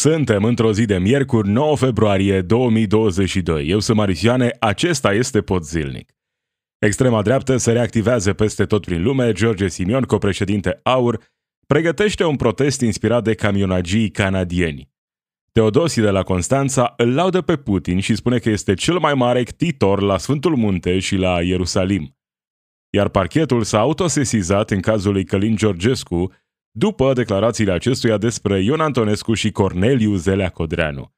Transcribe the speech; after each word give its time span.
Suntem 0.00 0.44
într-o 0.44 0.72
zi 0.72 0.84
de 0.84 0.98
miercuri, 0.98 1.48
9 1.48 1.76
februarie 1.76 2.40
2022. 2.40 3.68
Eu 3.68 3.78
sunt 3.78 3.96
Marisioane, 3.96 4.56
acesta 4.60 5.12
este 5.12 5.40
Pod 5.40 5.62
Zilnic. 5.62 6.12
Extrema 6.78 7.22
dreaptă 7.22 7.56
se 7.56 7.72
reactivează 7.72 8.32
peste 8.32 8.64
tot 8.64 8.84
prin 8.84 9.02
lume, 9.02 9.32
George 9.32 9.68
Simion, 9.68 10.02
copreședinte 10.02 10.80
AUR, 10.82 11.22
pregătește 11.66 12.24
un 12.24 12.36
protest 12.36 12.80
inspirat 12.80 13.24
de 13.24 13.34
camionagii 13.34 14.10
canadieni. 14.10 14.90
Teodosi 15.52 16.00
de 16.00 16.10
la 16.10 16.22
Constanța 16.22 16.94
îl 16.96 17.14
laudă 17.14 17.40
pe 17.40 17.56
Putin 17.56 18.00
și 18.00 18.14
spune 18.14 18.38
că 18.38 18.50
este 18.50 18.74
cel 18.74 18.98
mai 18.98 19.14
mare 19.14 19.42
ctitor 19.42 20.00
la 20.02 20.18
Sfântul 20.18 20.56
Munte 20.56 20.98
și 20.98 21.16
la 21.16 21.42
Ierusalim. 21.42 22.16
Iar 22.90 23.08
parchetul 23.08 23.62
s-a 23.62 23.78
autosesizat 23.78 24.70
în 24.70 24.80
cazul 24.80 25.12
lui 25.12 25.24
Călin 25.24 25.56
Georgescu, 25.56 26.32
după 26.80 27.12
declarațiile 27.12 27.72
acestuia 27.72 28.16
despre 28.16 28.62
Ion 28.62 28.80
Antonescu 28.80 29.34
și 29.34 29.50
Corneliu 29.50 30.14
Zelea 30.14 30.48
Codreanu. 30.48 31.12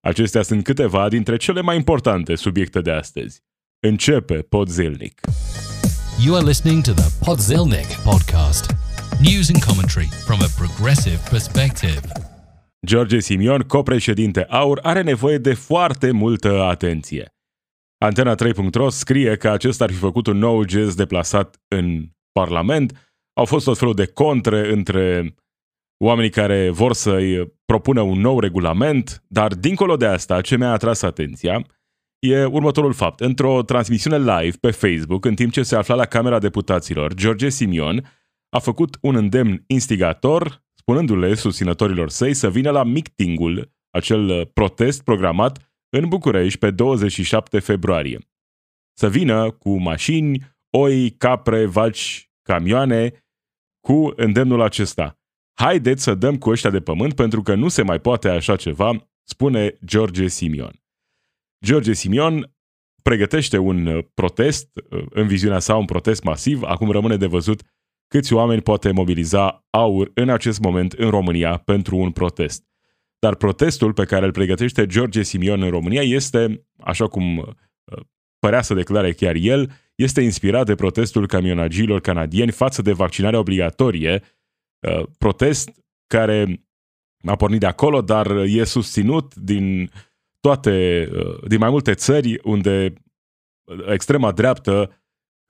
Acestea 0.00 0.42
sunt 0.42 0.64
câteva 0.64 1.08
dintre 1.08 1.36
cele 1.36 1.60
mai 1.60 1.76
importante 1.76 2.34
subiecte 2.34 2.80
de 2.80 2.90
astăzi. 2.90 3.42
Începe 3.80 4.34
Podzilnic. 4.34 5.20
You 6.24 6.36
are 6.36 6.44
listening 6.46 6.82
to 6.82 6.92
the 6.92 7.24
Podzilnic 7.24 7.86
podcast. 8.04 8.74
News 9.20 9.50
and 9.54 9.64
commentary 9.64 10.08
from 10.26 10.38
a 10.40 10.50
progressive 10.56 11.20
perspective. 11.30 12.00
George 12.86 13.18
Simion, 13.18 13.60
copreședinte 13.60 14.44
AUR, 14.44 14.78
are 14.82 15.02
nevoie 15.02 15.38
de 15.38 15.54
foarte 15.54 16.10
multă 16.10 16.62
atenție. 16.62 17.34
Antena 18.04 18.34
3.ro 18.34 18.88
scrie 18.88 19.36
că 19.36 19.48
acesta 19.50 19.84
ar 19.84 19.90
fi 19.90 19.96
făcut 19.96 20.26
un 20.26 20.38
nou 20.38 20.64
gest 20.64 20.96
deplasat 20.96 21.56
în 21.68 22.08
Parlament, 22.32 23.07
au 23.38 23.44
fost 23.44 23.64
tot 23.64 23.78
felul 23.78 23.94
de 23.94 24.06
contre 24.06 24.72
între 24.72 25.34
oamenii 26.04 26.30
care 26.30 26.70
vor 26.70 26.92
să-i 26.92 27.52
propună 27.64 28.00
un 28.00 28.20
nou 28.20 28.40
regulament, 28.40 29.24
dar 29.28 29.54
dincolo 29.54 29.96
de 29.96 30.06
asta, 30.06 30.40
ce 30.40 30.56
mi-a 30.56 30.72
atras 30.72 31.02
atenția 31.02 31.66
e 32.18 32.44
următorul 32.44 32.92
fapt. 32.92 33.20
Într-o 33.20 33.62
transmisiune 33.62 34.18
live 34.18 34.56
pe 34.60 34.70
Facebook, 34.70 35.24
în 35.24 35.34
timp 35.34 35.52
ce 35.52 35.62
se 35.62 35.76
afla 35.76 35.94
la 35.94 36.04
Camera 36.04 36.38
Deputaților, 36.38 37.14
George 37.14 37.48
Simion 37.48 38.10
a 38.48 38.58
făcut 38.58 38.98
un 39.00 39.14
îndemn 39.14 39.64
instigator, 39.66 40.64
spunându-le 40.74 41.34
susținătorilor 41.34 42.08
săi 42.08 42.34
să 42.34 42.50
vină 42.50 42.70
la 42.70 42.84
mictingul, 42.84 43.72
acel 43.90 44.46
protest 44.46 45.02
programat 45.02 45.72
în 45.96 46.08
București 46.08 46.58
pe 46.58 46.70
27 46.70 47.58
februarie. 47.58 48.18
Să 48.92 49.08
vină 49.08 49.50
cu 49.50 49.80
mașini, 49.80 50.56
oi, 50.70 51.10
capre, 51.10 51.66
vaci, 51.66 52.30
camioane 52.42 53.12
cu 53.88 54.12
îndemnul 54.16 54.60
acesta. 54.60 55.18
Haideți 55.52 56.02
să 56.02 56.14
dăm 56.14 56.38
cu 56.38 56.50
ăștia 56.50 56.70
de 56.70 56.80
pământ 56.80 57.14
pentru 57.14 57.42
că 57.42 57.54
nu 57.54 57.68
se 57.68 57.82
mai 57.82 58.00
poate 58.00 58.28
așa 58.28 58.56
ceva, 58.56 59.08
spune 59.22 59.78
George 59.84 60.26
Simion. 60.26 60.82
George 61.64 61.92
Simion 61.92 62.54
pregătește 63.02 63.58
un 63.58 63.86
uh, 63.86 64.04
protest, 64.14 64.68
uh, 64.90 65.04
în 65.10 65.26
viziunea 65.26 65.58
sa 65.58 65.76
un 65.76 65.84
protest 65.84 66.22
masiv, 66.22 66.62
acum 66.62 66.90
rămâne 66.90 67.16
de 67.16 67.26
văzut 67.26 67.62
câți 68.08 68.32
oameni 68.32 68.62
poate 68.62 68.90
mobiliza 68.90 69.66
aur 69.70 70.10
în 70.14 70.28
acest 70.28 70.60
moment 70.60 70.92
în 70.92 71.10
România 71.10 71.56
pentru 71.56 71.96
un 71.96 72.10
protest. 72.10 72.64
Dar 73.18 73.34
protestul 73.34 73.92
pe 73.92 74.04
care 74.04 74.24
îl 74.24 74.32
pregătește 74.32 74.86
George 74.86 75.22
Simion 75.22 75.62
în 75.62 75.70
România 75.70 76.02
este, 76.02 76.66
așa 76.78 77.06
cum 77.06 77.36
uh, 77.36 77.46
părea 78.38 78.62
să 78.62 78.74
declare 78.74 79.12
chiar 79.12 79.34
el, 79.34 79.70
este 79.98 80.20
inspirat 80.20 80.66
de 80.66 80.74
protestul 80.74 81.26
camionagilor 81.26 82.00
canadieni 82.00 82.50
față 82.50 82.82
de 82.82 82.92
vaccinarea 82.92 83.38
obligatorie, 83.38 84.22
uh, 84.86 85.06
protest 85.18 85.70
care 86.06 86.64
a 87.26 87.36
pornit 87.36 87.60
de 87.60 87.66
acolo, 87.66 88.00
dar 88.00 88.30
e 88.30 88.64
susținut 88.64 89.34
din 89.34 89.90
toate, 90.40 91.08
uh, 91.12 91.48
din 91.48 91.58
mai 91.58 91.70
multe 91.70 91.94
țări 91.94 92.40
unde 92.42 92.92
extrema 93.86 94.32
dreaptă 94.32 94.92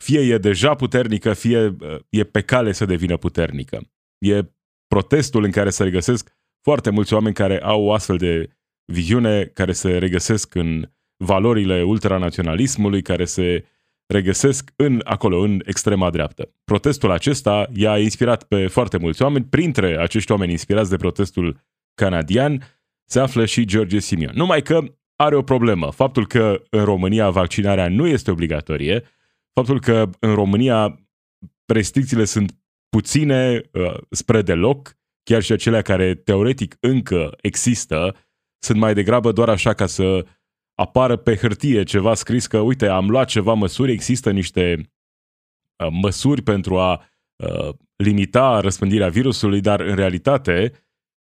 fie 0.05 0.21
e 0.21 0.39
deja 0.39 0.75
puternică, 0.75 1.33
fie 1.33 1.67
uh, 1.67 1.99
e 2.09 2.25
pe 2.25 2.41
cale 2.41 2.73
să 2.73 2.85
devină 2.85 3.17
puternică. 3.17 3.81
E 4.19 4.43
protestul 4.87 5.45
în 5.45 5.51
care 5.51 5.71
se 5.71 5.83
regăsesc 5.83 6.37
foarte 6.63 6.91
mulți 6.91 7.15
oameni 7.15 7.35
care 7.35 7.63
au 7.63 7.85
o 7.85 7.93
astfel 7.93 8.17
de 8.17 8.51
viziune, 8.93 9.45
care 9.45 9.73
se 9.73 9.99
regăsesc 9.99 10.55
în 10.55 10.91
valorile 11.25 11.83
ultranaționalismului, 11.83 13.03
care 13.03 13.25
se 13.25 13.65
regăsesc 14.09 14.71
în, 14.77 15.01
acolo, 15.05 15.39
în 15.39 15.63
extrema 15.65 16.11
dreaptă. 16.11 16.55
Protestul 16.65 17.11
acesta 17.11 17.69
i-a 17.75 17.99
inspirat 17.99 18.43
pe 18.43 18.67
foarte 18.67 18.99
mulți 18.99 19.23
oameni. 19.23 19.45
Printre 19.45 19.99
acești 20.01 20.31
oameni 20.31 20.51
inspirați 20.51 20.91
de 20.91 20.97
protestul 20.97 21.61
canadian 21.95 22.63
se 23.05 23.21
află 23.21 23.45
și 23.45 23.65
George 23.65 23.99
Simion. 23.99 24.33
Numai 24.35 24.63
că 24.63 24.81
are 25.17 25.37
o 25.37 25.43
problemă. 25.43 25.91
Faptul 25.91 26.27
că 26.27 26.63
în 26.71 26.85
România 26.85 27.31
vaccinarea 27.31 27.89
nu 27.89 28.07
este 28.07 28.31
obligatorie, 28.31 29.05
faptul 29.53 29.81
că 29.81 30.11
în 30.19 30.35
România 30.35 31.09
restricțiile 31.67 32.25
sunt 32.25 32.59
puține 32.89 33.61
uh, 33.73 33.95
spre 34.11 34.43
deloc, 34.43 34.97
chiar 35.23 35.43
și 35.43 35.53
acelea 35.53 35.83
care 35.83 36.15
teoretic 36.15 36.77
încă 36.81 37.37
există, 37.41 38.17
sunt 38.59 38.79
mai 38.79 38.95
degrabă 38.95 39.33
doar 39.33 39.49
așa 39.49 39.75
ca 39.75 39.87
să 39.87 40.25
apară 40.81 41.17
pe 41.17 41.37
hârtie 41.37 41.83
ceva 41.83 42.15
scris 42.15 42.47
că, 42.47 42.59
uite, 42.59 42.87
am 42.87 43.11
luat 43.11 43.29
ceva 43.29 43.53
măsuri, 43.53 43.93
există 43.93 44.31
niște 44.31 44.91
uh, 45.85 45.89
măsuri 45.91 46.43
pentru 46.43 46.79
a 46.79 47.09
uh, 47.45 47.75
limita 47.97 48.61
răspândirea 48.61 49.09
virusului, 49.09 49.61
dar 49.61 49.81
în 49.81 49.95
realitate 49.95 50.73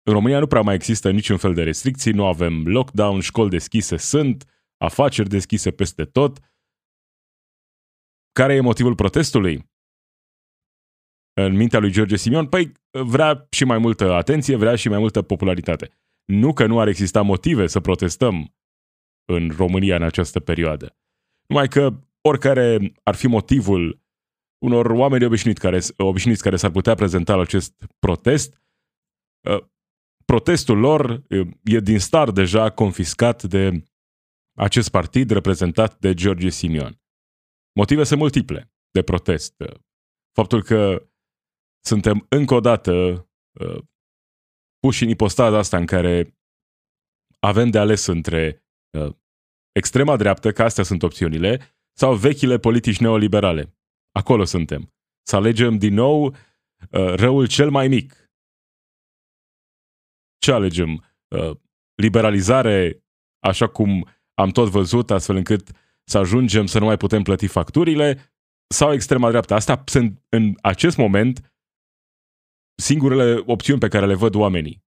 în 0.03 0.13
România 0.13 0.39
nu 0.39 0.47
prea 0.47 0.61
mai 0.61 0.75
există 0.75 1.11
niciun 1.11 1.37
fel 1.37 1.55
de 1.55 1.63
restricții, 1.63 2.13
nu 2.13 2.27
avem 2.27 2.67
lockdown, 2.67 3.21
școli 3.21 3.51
deschise 3.51 3.97
sunt, 3.97 4.45
afaceri 4.77 5.29
deschise 5.29 5.71
peste 5.71 6.05
tot. 6.05 6.39
Care 8.33 8.55
e 8.55 8.61
motivul 8.61 8.95
protestului? 8.95 9.69
În 11.33 11.57
mintea 11.57 11.79
lui 11.79 11.91
George 11.91 12.17
Simion, 12.17 12.47
păi 12.49 12.73
vrea 12.91 13.47
și 13.51 13.65
mai 13.65 13.79
multă 13.79 14.13
atenție, 14.13 14.57
vrea 14.57 14.77
și 14.77 14.89
mai 14.89 14.99
multă 14.99 15.23
popularitate. 15.23 15.91
Nu 16.25 16.53
că 16.53 16.67
nu 16.67 16.81
ar 16.81 16.89
exista 16.89 17.23
motive 17.23 17.67
să 17.67 17.81
protestăm 17.81 18.55
în 19.35 19.51
România 19.57 19.97
în 19.97 20.03
această 20.03 20.41
perioadă. 20.41 20.97
Numai 21.47 21.69
că 21.69 22.01
oricare 22.21 22.93
ar 23.03 23.15
fi 23.15 23.27
motivul 23.27 24.03
unor 24.65 24.87
oameni 24.91 25.25
obișnuiți 25.25 25.61
care, 25.61 25.81
obișnuiți 25.97 26.43
care 26.43 26.57
s-ar 26.57 26.71
putea 26.71 26.95
prezenta 26.95 27.35
la 27.35 27.43
acest 27.43 27.87
protest, 27.99 28.63
ă, 29.45 29.71
protestul 30.25 30.79
lor 30.79 31.23
e 31.63 31.79
din 31.81 31.99
start 31.99 32.35
deja 32.35 32.71
confiscat 32.71 33.43
de 33.43 33.85
acest 34.59 34.91
partid 34.91 35.31
reprezentat 35.31 35.99
de 35.99 36.15
George 36.15 36.49
Simion. 36.49 37.01
Motive 37.73 38.05
sunt 38.05 38.21
multiple 38.21 38.73
de 38.91 39.03
protest. 39.03 39.55
Faptul 40.33 40.63
că 40.63 41.09
suntem 41.85 42.27
încă 42.29 42.55
o 42.55 42.61
dată 42.61 42.93
ă, 43.61 43.81
puși 44.79 45.03
în 45.03 45.09
ipostaza 45.09 45.59
asta 45.59 45.77
în 45.77 45.87
care 45.87 46.39
avem 47.39 47.71
de 47.71 47.79
ales 47.79 48.07
între 48.07 48.65
ă, 48.95 49.20
extrema 49.73 50.17
dreaptă, 50.17 50.53
că 50.53 50.63
astea 50.63 50.85
sunt 50.85 51.03
opțiunile, 51.03 51.61
sau 51.93 52.15
vechile 52.15 52.59
politici 52.59 52.99
neoliberale. 52.99 53.79
Acolo 54.13 54.45
suntem. 54.45 54.93
Să 55.23 55.37
alegem 55.37 55.79
din 55.79 55.95
nou 55.95 56.27
uh, 56.27 56.35
răul 57.15 57.47
cel 57.47 57.71
mai 57.71 57.89
mic. 57.89 58.31
Ce 60.39 60.53
alegem? 60.53 61.05
Uh, 61.29 61.57
liberalizare, 61.95 63.05
așa 63.39 63.69
cum 63.69 64.09
am 64.35 64.51
tot 64.51 64.69
văzut, 64.69 65.11
astfel 65.11 65.37
încât 65.37 65.71
să 66.05 66.19
ajungem 66.19 66.67
să 66.67 66.79
nu 66.79 66.85
mai 66.85 66.97
putem 66.97 67.23
plăti 67.23 67.47
facturile, 67.47 68.35
sau 68.75 68.93
extrema 68.93 69.29
dreaptă. 69.29 69.55
Asta 69.55 69.83
sunt 69.87 70.25
în 70.29 70.55
acest 70.63 70.97
moment 70.97 71.55
singurele 72.75 73.43
opțiuni 73.47 73.81
pe 73.81 73.89
care 73.89 74.07
le 74.07 74.15
văd 74.15 74.35
oamenii. 74.35 74.85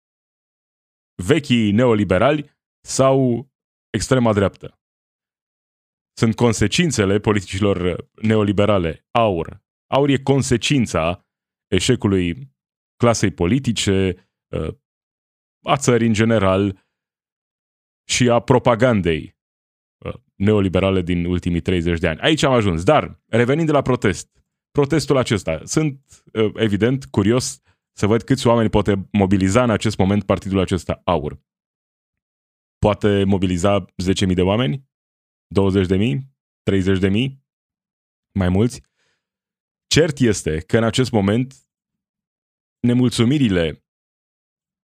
Vechii 1.25 1.71
neoliberali 1.71 2.51
sau 2.87 3.49
extrema 3.91 4.33
dreaptă. 4.33 4.79
Sunt 6.19 6.35
consecințele 6.35 7.19
politicilor 7.19 8.09
neoliberale. 8.23 9.07
Aur. 9.11 9.63
Aur 9.87 10.09
e 10.09 10.19
consecința 10.19 11.27
eșecului 11.67 12.57
clasei 12.97 13.31
politice, 13.31 14.29
uh, 14.49 14.75
a 15.63 15.77
țării 15.77 16.07
în 16.07 16.13
general 16.13 16.87
și 18.09 18.29
a 18.29 18.41
propagandei 18.41 19.37
uh, 20.05 20.15
neoliberale 20.35 21.03
din 21.03 21.25
ultimii 21.25 21.61
30 21.61 21.99
de 21.99 22.09
ani. 22.09 22.21
Aici 22.21 22.43
am 22.43 22.53
ajuns. 22.53 22.85
Dar, 22.85 23.21
revenind 23.27 23.67
de 23.67 23.73
la 23.73 23.83
protest, 23.83 24.45
protestul 24.71 25.17
acesta, 25.17 25.61
sunt, 25.65 26.01
uh, 26.33 26.51
evident, 26.55 27.05
curios 27.05 27.61
să 27.93 28.07
văd 28.07 28.23
câți 28.23 28.47
oameni 28.47 28.71
poate 28.71 29.09
mobiliza 29.13 29.63
în 29.63 29.71
acest 29.71 29.99
moment 29.99 30.25
partidul 30.25 30.59
acesta 30.59 31.01
aur 31.05 31.41
poate 32.79 33.25
mobiliza 33.25 33.85
10.000 33.85 34.35
de 34.35 34.43
oameni? 34.43 34.89
20.000? 35.55 36.19
30.000? 36.71 37.39
Mai 38.39 38.49
mulți? 38.49 38.83
Cert 39.87 40.19
este 40.19 40.61
că 40.61 40.77
în 40.77 40.85
acest 40.85 41.11
moment 41.11 41.55
nemulțumirile 42.81 43.85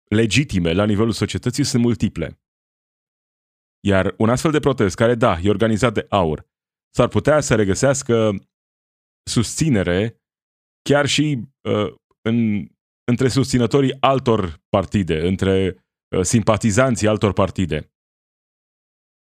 legitime 0.09 0.74
la 0.74 0.86
nivelul 0.86 1.12
societății 1.12 1.63
sunt 1.63 1.83
multiple. 1.83 2.41
Iar 3.88 4.13
un 4.18 4.30
astfel 4.30 4.51
de 4.51 4.59
protest, 4.59 4.95
care, 4.95 5.15
da, 5.15 5.39
e 5.39 5.50
organizat 5.50 5.94
de 5.94 6.06
aur, 6.09 6.47
s-ar 6.95 7.07
putea 7.07 7.39
să 7.39 7.56
regăsească 7.56 8.35
susținere 9.30 10.21
chiar 10.81 11.06
și 11.06 11.42
uh, 11.62 11.95
în, 12.21 12.68
între 13.03 13.27
susținătorii 13.27 13.97
altor 14.00 14.62
partide, 14.69 15.27
între 15.27 15.75
uh, 15.75 15.88
simpatizanții 16.21 17.07
altor 17.07 17.33
partide. 17.33 17.94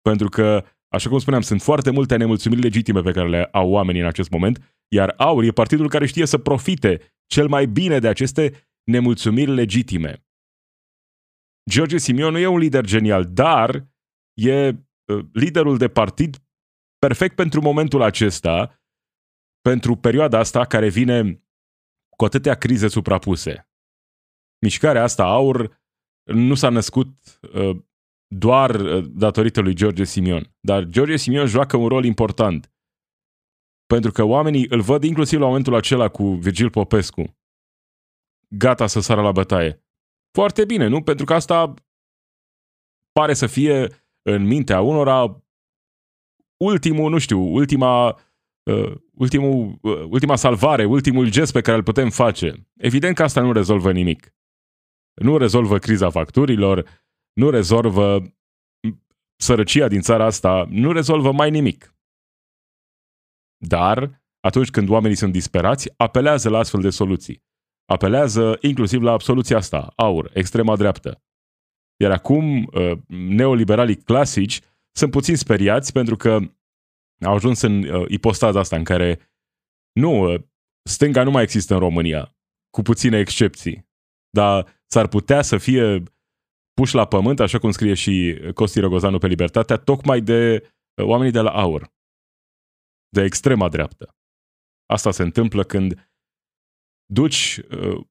Pentru 0.01 0.29
că, 0.29 0.65
așa 0.89 1.09
cum 1.09 1.19
spuneam, 1.19 1.43
sunt 1.43 1.63
foarte 1.63 1.91
multe 1.91 2.17
nemulțumiri 2.17 2.61
legitime 2.61 3.01
pe 3.01 3.13
care 3.13 3.29
le 3.29 3.45
au 3.45 3.71
oamenii 3.71 4.01
în 4.01 4.07
acest 4.07 4.31
moment, 4.31 4.77
iar 4.89 5.15
AUR 5.17 5.45
e 5.45 5.51
partidul 5.51 5.89
care 5.89 6.07
știe 6.07 6.27
să 6.27 6.39
profite 6.39 7.01
cel 7.27 7.49
mai 7.49 7.67
bine 7.67 7.99
de 7.99 8.09
aceste 8.09 8.71
nemulțumiri 8.85 9.51
legitime. 9.51 10.25
George 11.71 11.99
Simion 11.99 12.33
nu 12.33 12.39
e 12.39 12.47
un 12.47 12.59
lider 12.59 12.85
genial, 12.85 13.27
dar 13.27 13.89
e 14.35 14.69
uh, 14.69 14.75
liderul 15.33 15.77
de 15.79 15.89
partid 15.89 16.37
perfect 16.99 17.35
pentru 17.35 17.61
momentul 17.61 18.03
acesta, 18.03 18.83
pentru 19.61 19.97
perioada 19.97 20.39
asta 20.39 20.65
care 20.65 20.89
vine 20.89 21.45
cu 22.17 22.25
atâtea 22.25 22.55
crize 22.55 22.89
suprapuse. 22.89 23.69
Mișcarea 24.63 25.03
asta 25.03 25.25
aur 25.25 25.80
nu 26.25 26.55
s-a 26.55 26.69
născut 26.69 27.09
uh, 27.55 27.77
doar 28.27 28.75
uh, 28.75 29.05
datorită 29.09 29.61
lui 29.61 29.75
George 29.75 30.05
Simion, 30.05 30.55
dar 30.61 30.85
George 30.85 31.17
Simion 31.17 31.47
joacă 31.47 31.77
un 31.77 31.89
rol 31.89 32.05
important. 32.05 32.73
Pentru 33.87 34.13
că 34.13 34.23
oamenii 34.23 34.67
îl 34.69 34.81
văd 34.81 35.05
inclusiv 35.05 35.39
la 35.39 35.47
momentul 35.47 35.75
acela 35.75 36.09
cu 36.09 36.35
Virgil 36.35 36.71
Popescu, 36.71 37.39
gata 38.49 38.87
să 38.87 39.01
sară 39.01 39.23
la 39.23 39.33
bătaie. 39.33 39.85
Foarte 40.33 40.65
bine, 40.65 40.87
nu? 40.87 41.03
Pentru 41.03 41.25
că 41.25 41.35
asta 41.35 41.75
pare 43.13 43.35
să 43.35 43.47
fie 43.47 43.89
în 44.23 44.43
mintea 44.47 44.81
unora 44.81 45.45
ultimul, 46.65 47.11
nu 47.11 47.19
știu, 47.19 47.41
ultima, 47.41 48.21
uh, 48.63 48.93
ultimul, 49.15 49.79
uh, 49.83 50.05
ultima 50.09 50.37
salvare, 50.37 50.85
ultimul 50.85 51.31
gest 51.31 51.53
pe 51.53 51.61
care 51.61 51.77
îl 51.77 51.83
putem 51.83 52.11
face. 52.11 52.69
Evident 52.77 53.15
că 53.15 53.23
asta 53.23 53.41
nu 53.41 53.53
rezolvă 53.53 53.93
nimic. 53.93 54.35
Nu 55.23 55.37
rezolvă 55.37 55.79
criza 55.79 56.11
facturilor, 56.11 56.89
nu 57.33 57.51
rezolvă 57.51 58.23
sărăcia 59.37 59.89
din 59.89 60.01
țara 60.01 60.25
asta, 60.25 60.67
nu 60.69 60.93
rezolvă 60.93 61.33
mai 61.33 61.51
nimic. 61.51 61.95
Dar, 63.67 64.23
atunci 64.41 64.71
când 64.71 64.89
oamenii 64.89 65.17
sunt 65.17 65.33
disperați, 65.33 65.93
apelează 65.97 66.49
la 66.49 66.59
astfel 66.59 66.81
de 66.81 66.91
soluții. 66.91 67.43
Apelează 67.85 68.59
inclusiv 68.61 69.03
la 69.03 69.13
absoluția 69.13 69.57
asta, 69.57 69.93
aur, 69.97 70.31
extrema 70.35 70.77
dreaptă. 70.77 71.23
Iar 72.03 72.11
acum, 72.11 72.65
uh, 72.65 72.99
neoliberalii 73.09 74.03
clasici 74.03 74.61
sunt 74.97 75.11
puțin 75.11 75.37
speriați 75.37 75.93
pentru 75.93 76.17
că 76.17 76.39
au 77.25 77.35
ajuns 77.35 77.61
în 77.61 77.83
uh, 77.83 78.05
ipostaza 78.09 78.59
asta 78.59 78.77
în 78.77 78.85
care 78.85 79.33
nu, 79.93 80.33
uh, 80.33 80.43
stânga 80.83 81.23
nu 81.23 81.31
mai 81.31 81.43
există 81.43 81.75
în 81.75 81.81
România, 81.81 82.37
cu 82.71 82.83
puține 82.83 83.19
excepții, 83.19 83.89
dar 84.31 84.80
s-ar 84.93 85.09
putea 85.09 85.43
să 85.43 85.59
fie 85.59 86.03
puși 86.73 86.95
la 86.95 87.07
pământ, 87.07 87.41
așa 87.41 87.59
cum 87.59 87.71
scrie 87.71 87.95
și 87.95 88.41
Costi 88.55 88.81
Rogozanu 88.81 89.19
pe 89.19 89.27
Libertatea, 89.27 89.77
tocmai 89.77 90.21
de 90.21 90.73
oamenii 91.03 91.33
de 91.33 91.41
la 91.41 91.51
AUR, 91.51 91.93
de 93.09 93.23
extrema 93.23 93.69
dreaptă. 93.69 94.17
Asta 94.87 95.11
se 95.11 95.23
întâmplă 95.23 95.65
când 95.65 96.11
duci 97.13 97.61
uh, 97.71 98.05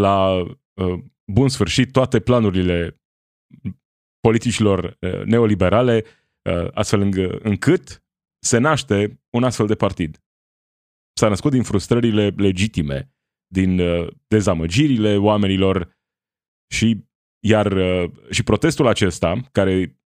la 0.00 0.40
uh, 0.40 1.04
bun 1.32 1.48
sfârșit 1.48 1.92
toate 1.92 2.20
planurile 2.20 3.00
politicilor 4.20 4.96
uh, 5.00 5.24
neoliberale, 5.24 6.04
uh, 6.50 6.68
astfel 6.74 7.00
încât 7.42 8.04
se 8.42 8.58
naște 8.58 9.22
un 9.30 9.44
astfel 9.44 9.66
de 9.66 9.74
partid. 9.74 10.18
S-a 11.18 11.28
născut 11.28 11.50
din 11.50 11.62
frustrările 11.62 12.28
legitime, 12.28 13.14
din 13.52 13.80
uh, 13.80 14.08
dezamăgirile 14.26 15.16
oamenilor 15.16 15.98
și 16.74 17.04
iar 17.46 17.72
și 18.30 18.42
protestul 18.42 18.86
acesta, 18.86 19.40
care 19.52 20.00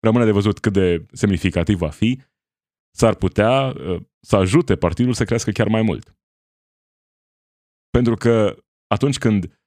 rămâne 0.00 0.24
de 0.24 0.30
văzut 0.30 0.58
cât 0.58 0.72
de 0.72 1.06
semnificativ 1.12 1.78
va 1.78 1.90
fi, 1.90 2.20
s-ar 2.96 3.14
putea 3.14 3.72
să 4.20 4.36
ajute 4.36 4.76
partidul 4.76 5.12
să 5.12 5.24
crească 5.24 5.50
chiar 5.50 5.68
mai 5.68 5.82
mult. 5.82 6.16
Pentru 7.90 8.14
că 8.14 8.56
atunci 8.86 9.18
când 9.18 9.60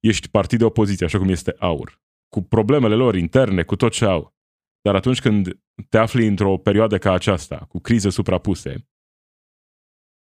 ești 0.00 0.28
partid 0.28 0.58
de 0.58 0.64
opoziție, 0.64 1.06
așa 1.06 1.18
cum 1.18 1.28
este 1.28 1.54
AUR, 1.58 2.00
cu 2.28 2.42
problemele 2.42 2.94
lor 2.94 3.14
interne, 3.14 3.62
cu 3.62 3.76
tot 3.76 3.92
ce 3.92 4.04
au, 4.04 4.34
dar 4.82 4.94
atunci 4.94 5.20
când 5.20 5.60
te 5.88 5.98
afli 5.98 6.26
într-o 6.26 6.58
perioadă 6.58 6.98
ca 6.98 7.12
aceasta, 7.12 7.66
cu 7.68 7.78
crize 7.78 8.10
suprapuse, 8.10 8.89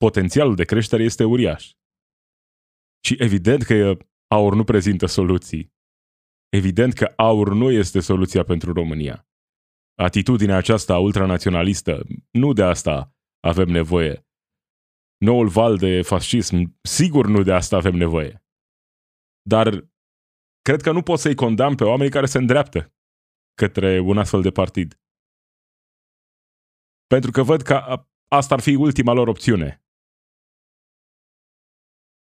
potențialul 0.07 0.55
de 0.55 0.65
creștere 0.65 1.03
este 1.03 1.25
uriaș. 1.25 1.73
Și 3.07 3.15
evident 3.19 3.63
că 3.63 3.97
AUR 4.27 4.55
nu 4.55 4.65
prezintă 4.65 5.07
soluții. 5.07 5.73
Evident 6.49 6.93
că 6.93 7.13
AUR 7.17 7.53
nu 7.53 7.71
este 7.71 8.01
soluția 8.01 8.45
pentru 8.45 8.73
România. 8.73 9.29
Atitudinea 9.95 10.57
aceasta 10.57 10.99
ultranaționalistă, 10.99 12.07
nu 12.31 12.53
de 12.53 12.63
asta 12.63 13.15
avem 13.41 13.69
nevoie. 13.69 14.27
Noul 15.17 15.49
val 15.49 15.77
de 15.77 16.03
fascism, 16.03 16.79
sigur 16.83 17.27
nu 17.27 17.43
de 17.43 17.53
asta 17.53 17.77
avem 17.77 17.95
nevoie. 17.95 18.45
Dar 19.43 19.67
cred 20.63 20.81
că 20.81 20.93
nu 20.93 21.03
pot 21.03 21.19
să-i 21.19 21.35
condamn 21.35 21.75
pe 21.75 21.85
oamenii 21.85 22.13
care 22.13 22.27
se 22.27 22.39
îndreaptă 22.39 22.95
către 23.55 23.99
un 23.99 24.19
astfel 24.19 24.43
de 24.43 24.51
partid. 24.51 25.01
Pentru 27.07 27.31
că 27.31 27.43
văd 27.43 27.63
că 27.63 28.07
asta 28.29 28.55
ar 28.55 28.61
fi 28.61 28.75
ultima 28.75 29.13
lor 29.13 29.29
opțiune. 29.29 29.82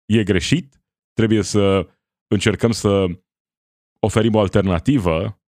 E 0.06 0.22
greșit, 0.22 0.82
trebuie 1.12 1.42
să 1.42 1.88
încercăm 2.26 2.70
să 2.70 3.06
oferim 4.00 4.34
o 4.34 4.40
alternativă, 4.40 5.40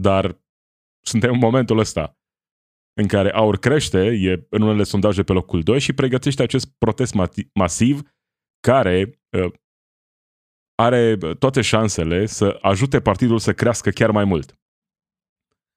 dar 0.00 0.42
suntem 1.00 1.32
în 1.32 1.38
momentul 1.38 1.78
ăsta 1.78 2.20
în 3.00 3.06
care 3.06 3.32
aur 3.32 3.58
crește, 3.58 3.98
e 3.98 4.46
în 4.50 4.62
unele 4.62 4.82
sondaje 4.82 5.22
pe 5.22 5.32
locul 5.32 5.62
2 5.62 5.80
și 5.80 5.92
pregătește 5.92 6.42
acest 6.42 6.72
protest 6.78 7.14
masiv 7.54 8.02
care 8.60 9.20
uh, 9.30 9.52
are 10.74 11.16
toate 11.38 11.60
șansele 11.60 12.26
să 12.26 12.58
ajute 12.62 13.00
partidul 13.00 13.38
să 13.38 13.52
crească 13.52 13.90
chiar 13.90 14.10
mai 14.10 14.24
mult. 14.24 14.60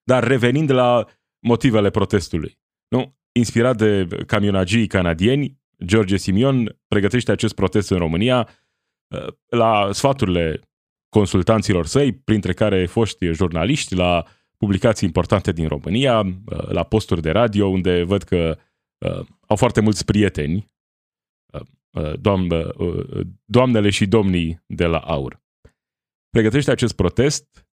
Dar 0.04 0.24
revenind 0.24 0.72
la 0.72 1.08
motivele 1.40 1.90
protestului, 1.90 2.60
nu? 2.88 3.18
inspirat 3.32 3.78
de 3.78 4.08
camionagii 4.26 4.88
canadieni, 4.88 5.63
George 5.86 6.18
Simion 6.18 6.78
pregătește 6.88 7.32
acest 7.32 7.56
protest 7.56 7.90
în 7.90 7.98
România 7.98 8.50
uh, 9.08 9.28
la 9.48 9.90
sfaturile 9.92 10.60
consultanților 11.10 11.86
săi, 11.86 12.14
printre 12.14 12.54
care 12.54 12.86
foști 12.86 13.32
jurnaliști, 13.32 13.96
la 13.96 14.26
publicații 14.58 15.08
importante 15.08 15.52
din 15.52 15.68
România, 15.68 16.20
uh, 16.20 16.68
la 16.68 16.84
posturi 16.84 17.22
de 17.22 17.32
radio, 17.32 17.68
unde 17.68 18.04
văd 18.04 18.24
că 18.24 18.58
uh, 18.98 19.26
au 19.48 19.56
foarte 19.56 19.82
mulți 19.82 20.06
prieteni 20.06 20.72
Uh, 21.94 22.20
doamnă, 22.20 22.74
uh, 22.78 23.26
doamnele 23.46 23.90
și 23.90 24.06
domnii 24.06 24.64
de 24.66 24.86
la 24.86 24.98
AUR. 24.98 25.42
Pregătește 26.30 26.72
acest 26.72 26.96
protest 26.96 27.68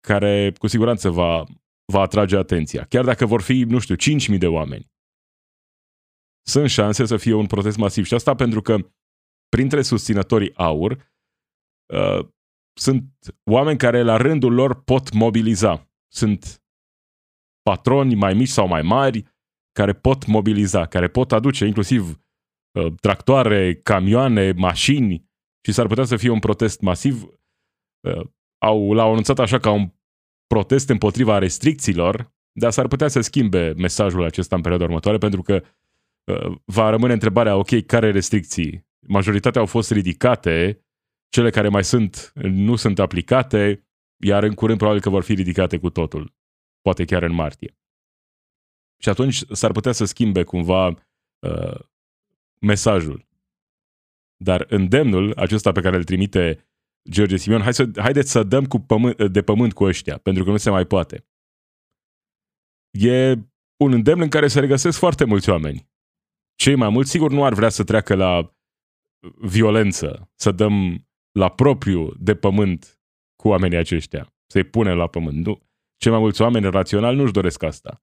care 0.00 0.52
cu 0.58 0.66
siguranță 0.66 1.10
va, 1.10 1.44
va 1.92 2.00
atrage 2.00 2.36
atenția. 2.36 2.84
Chiar 2.84 3.04
dacă 3.04 3.26
vor 3.26 3.42
fi, 3.42 3.62
nu 3.62 3.78
știu, 3.78 3.94
5.000 4.32 4.38
de 4.38 4.46
oameni. 4.46 4.91
Sunt 6.46 6.70
șanse 6.70 7.04
să 7.04 7.16
fie 7.16 7.32
un 7.32 7.46
protest 7.46 7.76
masiv. 7.76 8.04
Și 8.04 8.14
asta 8.14 8.34
pentru 8.34 8.62
că 8.62 8.76
printre 9.48 9.82
susținătorii 9.82 10.54
AUR 10.54 11.12
uh, 11.94 12.28
sunt 12.80 13.04
oameni 13.50 13.78
care 13.78 14.02
la 14.02 14.16
rândul 14.16 14.52
lor 14.52 14.82
pot 14.82 15.12
mobiliza. 15.12 15.90
Sunt 16.12 16.62
patroni 17.62 18.14
mai 18.14 18.34
mici 18.34 18.48
sau 18.48 18.66
mai 18.66 18.82
mari 18.82 19.24
care 19.72 19.92
pot 19.92 20.26
mobiliza, 20.26 20.86
care 20.86 21.08
pot 21.08 21.32
aduce 21.32 21.66
inclusiv 21.66 22.22
Uh, 22.78 22.92
tractoare, 23.00 23.74
camioane, 23.74 24.52
mașini 24.52 25.30
și 25.66 25.72
s-ar 25.72 25.86
putea 25.86 26.04
să 26.04 26.16
fie 26.16 26.30
un 26.30 26.38
protest 26.38 26.80
masiv. 26.80 27.22
Uh, 28.08 28.26
au, 28.58 28.92
l-au 28.92 29.10
anunțat 29.10 29.38
așa 29.38 29.58
ca 29.58 29.70
un 29.70 29.92
protest 30.46 30.88
împotriva 30.88 31.38
restricțiilor, 31.38 32.34
dar 32.52 32.70
s-ar 32.70 32.88
putea 32.88 33.08
să 33.08 33.20
schimbe 33.20 33.72
mesajul 33.76 34.24
acesta 34.24 34.56
în 34.56 34.60
perioada 34.60 34.84
următoare 34.84 35.18
pentru 35.18 35.42
că 35.42 35.62
uh, 35.62 35.68
va 36.64 36.90
rămâne 36.90 37.12
întrebarea, 37.12 37.56
ok, 37.56 37.86
care 37.86 38.10
restricții? 38.10 38.86
Majoritatea 39.06 39.60
au 39.60 39.66
fost 39.66 39.90
ridicate, 39.90 40.84
cele 41.28 41.50
care 41.50 41.68
mai 41.68 41.84
sunt 41.84 42.32
nu 42.34 42.76
sunt 42.76 42.98
aplicate, 42.98 43.86
iar 44.24 44.42
în 44.42 44.54
curând 44.54 44.78
probabil 44.78 45.02
că 45.02 45.10
vor 45.10 45.22
fi 45.22 45.34
ridicate 45.34 45.78
cu 45.78 45.90
totul, 45.90 46.34
poate 46.80 47.04
chiar 47.04 47.22
în 47.22 47.32
martie. 47.32 47.76
Și 49.02 49.08
atunci 49.08 49.44
s-ar 49.50 49.72
putea 49.72 49.92
să 49.92 50.04
schimbe 50.04 50.42
cumva 50.44 50.86
uh, 50.86 51.80
mesajul. 52.60 53.28
Dar 54.36 54.66
îndemnul 54.68 55.32
acesta 55.36 55.72
pe 55.72 55.80
care 55.80 55.96
îl 55.96 56.04
trimite 56.04 56.72
George 57.10 57.36
Simion, 57.36 57.60
hai 57.60 57.74
să, 57.74 57.90
haideți 57.96 58.30
să 58.30 58.42
dăm 58.42 58.66
cu 58.66 58.78
pământ, 58.78 59.22
de 59.22 59.42
pământ 59.42 59.72
cu 59.72 59.84
ăștia, 59.84 60.18
pentru 60.18 60.44
că 60.44 60.50
nu 60.50 60.56
se 60.56 60.70
mai 60.70 60.84
poate. 60.84 61.26
E 62.90 63.32
un 63.76 63.92
îndemn 63.92 64.20
în 64.20 64.28
care 64.28 64.48
se 64.48 64.60
regăsesc 64.60 64.98
foarte 64.98 65.24
mulți 65.24 65.50
oameni. 65.50 65.91
Cei 66.54 66.74
mai 66.74 66.88
mulți, 66.88 67.10
sigur, 67.10 67.30
nu 67.30 67.44
ar 67.44 67.54
vrea 67.54 67.68
să 67.68 67.84
treacă 67.84 68.14
la 68.14 68.56
violență, 69.40 70.30
să 70.34 70.52
dăm 70.52 71.06
la 71.32 71.48
propriu 71.48 72.14
de 72.18 72.34
pământ 72.34 73.00
cu 73.36 73.48
oamenii 73.48 73.76
aceștia, 73.76 74.34
să-i 74.46 74.64
punem 74.64 74.96
la 74.96 75.06
pământ. 75.06 75.46
Nu. 75.46 75.70
Cei 75.96 76.10
mai 76.10 76.20
mulți 76.20 76.42
oameni 76.42 76.70
raționali 76.70 77.16
nu-și 77.16 77.32
doresc 77.32 77.62
asta. 77.62 78.02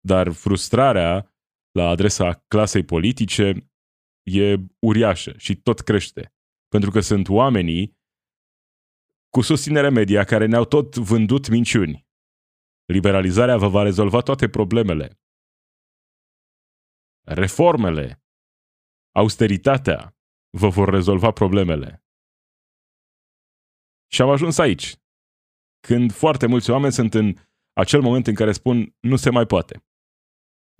Dar 0.00 0.32
frustrarea 0.32 1.34
la 1.70 1.88
adresa 1.88 2.44
clasei 2.48 2.84
politice 2.84 3.70
e 4.22 4.56
uriașă 4.78 5.34
și 5.36 5.56
tot 5.56 5.80
crește. 5.80 6.34
Pentru 6.68 6.90
că 6.90 7.00
sunt 7.00 7.28
oamenii 7.28 7.98
cu 9.28 9.40
susținere 9.40 9.88
media 9.88 10.24
care 10.24 10.46
ne-au 10.46 10.64
tot 10.64 10.96
vândut 10.96 11.48
minciuni. 11.48 12.08
Liberalizarea 12.84 13.56
vă 13.56 13.68
va 13.68 13.82
rezolva 13.82 14.20
toate 14.20 14.48
problemele. 14.48 15.19
Reformele, 17.26 18.22
austeritatea 19.14 20.16
vă 20.58 20.68
vor 20.68 20.88
rezolva 20.88 21.30
problemele. 21.30 22.04
Și 24.12 24.22
am 24.22 24.30
ajuns 24.30 24.58
aici, 24.58 24.96
când 25.80 26.12
foarte 26.12 26.46
mulți 26.46 26.70
oameni 26.70 26.92
sunt 26.92 27.14
în 27.14 27.34
acel 27.72 28.00
moment 28.00 28.26
în 28.26 28.34
care 28.34 28.52
spun 28.52 28.96
nu 29.00 29.16
se 29.16 29.30
mai 29.30 29.46
poate. 29.46 29.84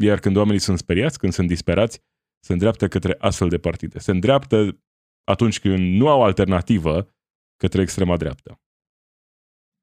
Iar 0.03 0.19
când 0.19 0.37
oamenii 0.37 0.61
sunt 0.61 0.79
speriați, 0.79 1.19
când 1.19 1.33
sunt 1.33 1.49
disperați, 1.49 2.03
se 2.45 2.53
îndreaptă 2.53 2.89
către 2.89 3.17
astfel 3.19 3.49
de 3.49 3.59
partide. 3.59 3.99
Se 3.99 4.11
îndreaptă 4.11 4.83
atunci 5.25 5.61
când 5.61 6.01
nu 6.01 6.09
au 6.09 6.23
alternativă 6.23 7.15
către 7.57 7.83
extrema 7.83 8.17
dreaptă. 8.17 8.61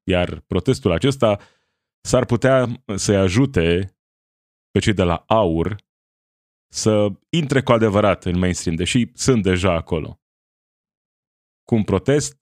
Iar 0.08 0.40
protestul 0.40 0.92
acesta 0.92 1.38
s-ar 2.00 2.24
putea 2.24 2.66
să-i 2.96 3.16
ajute 3.16 3.96
pe 4.70 4.78
cei 4.78 4.92
de 4.92 5.02
la 5.02 5.24
AUR 5.26 5.76
să 6.68 7.08
intre 7.28 7.62
cu 7.62 7.72
adevărat 7.72 8.24
în 8.24 8.38
mainstream, 8.38 8.76
deși 8.76 9.10
sunt 9.14 9.42
deja 9.42 9.72
acolo. 9.72 10.20
Cu 11.64 11.74
un 11.74 11.84
protest 11.84 12.38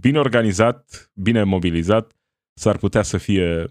bine 0.00 0.18
organizat, 0.18 1.10
bine 1.14 1.42
mobilizat, 1.42 2.16
s-ar 2.58 2.78
putea 2.78 3.02
să 3.02 3.18
fie 3.18 3.64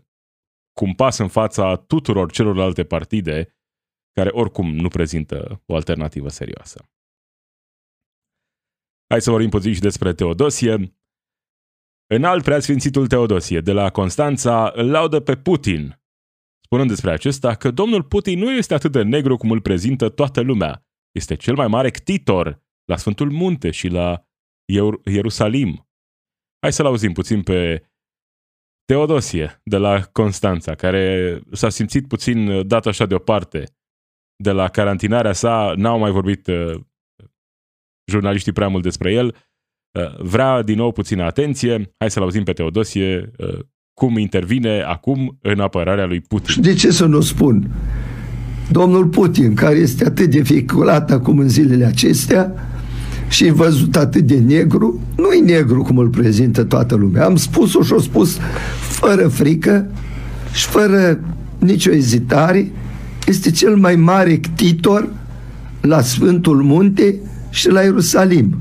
cu 0.73 0.85
un 0.85 0.93
pas 0.93 1.17
în 1.17 1.27
fața 1.27 1.75
tuturor 1.75 2.31
celorlalte 2.31 2.83
partide 2.85 3.55
care 4.11 4.29
oricum 4.29 4.75
nu 4.75 4.87
prezintă 4.87 5.63
o 5.65 5.75
alternativă 5.75 6.29
serioasă. 6.29 6.89
Hai 9.09 9.21
să 9.21 9.29
vorbim 9.29 9.49
puțin 9.49 9.73
și 9.73 9.79
despre 9.79 10.13
Teodosie. 10.13 10.97
În 12.07 12.23
alt 12.23 12.43
preasfințitul 12.43 13.07
Teodosie 13.07 13.59
de 13.59 13.71
la 13.71 13.91
Constanța 13.91 14.71
îl 14.75 14.89
laudă 14.89 15.19
pe 15.19 15.37
Putin, 15.37 16.04
spunând 16.65 16.89
despre 16.89 17.11
acesta 17.11 17.55
că 17.55 17.71
domnul 17.71 18.03
Putin 18.03 18.39
nu 18.39 18.51
este 18.51 18.73
atât 18.73 18.91
de 18.91 19.01
negru 19.01 19.37
cum 19.37 19.51
îl 19.51 19.61
prezintă 19.61 20.09
toată 20.09 20.41
lumea. 20.41 20.85
Este 21.11 21.35
cel 21.35 21.55
mai 21.55 21.67
mare 21.67 21.89
ctitor 21.89 22.63
la 22.85 22.97
Sfântul 22.97 23.31
Munte 23.31 23.71
și 23.71 23.87
la 23.87 24.27
Ierusalim. 25.05 25.89
Hai 26.61 26.73
să-l 26.73 26.85
auzim 26.85 27.13
puțin 27.13 27.43
pe 27.43 27.89
Teodosie 28.85 29.61
de 29.63 29.77
la 29.77 30.01
Constanța, 30.01 30.75
care 30.75 31.39
s-a 31.51 31.69
simțit 31.69 32.07
puțin 32.07 32.67
dat 32.67 32.85
așa 32.85 33.05
deoparte 33.05 33.77
de 34.43 34.51
la 34.51 34.69
carantinarea 34.69 35.33
sa, 35.33 35.73
n-au 35.77 35.99
mai 35.99 36.11
vorbit 36.11 36.47
uh, 36.47 36.81
jurnaliștii 38.11 38.51
prea 38.51 38.67
mult 38.67 38.83
despre 38.83 39.11
el, 39.11 39.25
uh, 39.25 40.17
vrea 40.17 40.61
din 40.61 40.77
nou 40.77 40.91
puțină 40.91 41.23
atenție. 41.23 41.93
Hai 41.97 42.11
să-l 42.11 42.23
auzim 42.23 42.43
pe 42.43 42.53
Teodosie 42.53 43.31
uh, 43.37 43.59
cum 43.95 44.17
intervine 44.17 44.83
acum 44.87 45.37
în 45.41 45.59
apărarea 45.59 46.05
lui 46.05 46.21
Putin. 46.21 46.53
Și 46.53 46.59
de 46.59 46.73
ce 46.73 46.91
să 46.91 47.05
nu 47.05 47.21
spun? 47.21 47.69
Domnul 48.71 49.05
Putin, 49.05 49.53
care 49.53 49.75
este 49.75 50.05
atât 50.05 50.29
de 50.29 50.41
vehiculat 50.41 51.11
acum 51.11 51.39
în 51.39 51.49
zilele 51.49 51.85
acestea 51.85 52.53
și 53.27 53.49
văzut 53.49 53.95
atât 53.95 54.21
de 54.21 54.39
negru, 54.39 54.99
nu 55.17 55.31
e 55.31 55.53
negru 55.53 55.81
cum 55.81 55.97
îl 55.97 56.09
prezintă 56.09 56.63
toată 56.63 56.95
lumea. 56.95 57.25
Am 57.25 57.35
spus-o 57.35 57.81
și-o 57.81 57.99
spus 57.99 58.37
fără 58.79 59.27
frică 59.27 59.89
și 60.53 60.67
fără 60.67 61.19
nicio 61.57 61.91
ezitare. 61.91 62.71
Este 63.27 63.51
cel 63.51 63.75
mai 63.75 63.95
mare 63.95 64.37
ctitor 64.37 65.09
la 65.81 66.01
Sfântul 66.01 66.63
Munte 66.63 67.15
și 67.49 67.69
la 67.69 67.81
Ierusalim. 67.81 68.57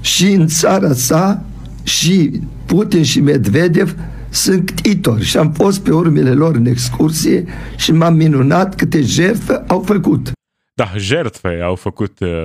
Și 0.00 0.32
în 0.32 0.46
țara 0.46 0.92
sa 0.92 1.44
și 1.82 2.40
Putin 2.76 3.02
și 3.02 3.20
Medvedev 3.20 3.94
sunt 4.30 4.70
ctitori 4.70 5.24
și 5.24 5.36
am 5.36 5.52
fost 5.52 5.84
pe 5.84 5.92
urmele 5.92 6.32
lor 6.32 6.54
în 6.54 6.66
excursie 6.66 7.44
și 7.76 7.92
m-am 7.92 8.14
minunat 8.14 8.74
câte 8.74 9.00
jertfe 9.00 9.52
au 9.52 9.82
făcut. 9.82 10.30
Da, 10.74 10.92
jertfe 10.96 11.60
au 11.60 11.74
făcut 11.74 12.20
uh, 12.20 12.44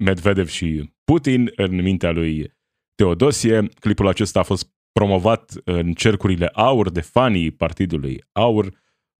Medvedev 0.00 0.48
și 0.48 0.92
Putin 1.04 1.52
în 1.56 1.82
mintea 1.82 2.10
lui 2.10 2.52
Teodosie. 2.94 3.68
Clipul 3.80 4.08
acesta 4.08 4.38
a 4.38 4.42
fost 4.42 4.70
promovat 4.92 5.52
în 5.64 5.92
cercurile 5.92 6.46
aur 6.46 6.90
de 6.90 7.00
fanii 7.00 7.50
partidului 7.50 8.24
aur. 8.32 8.68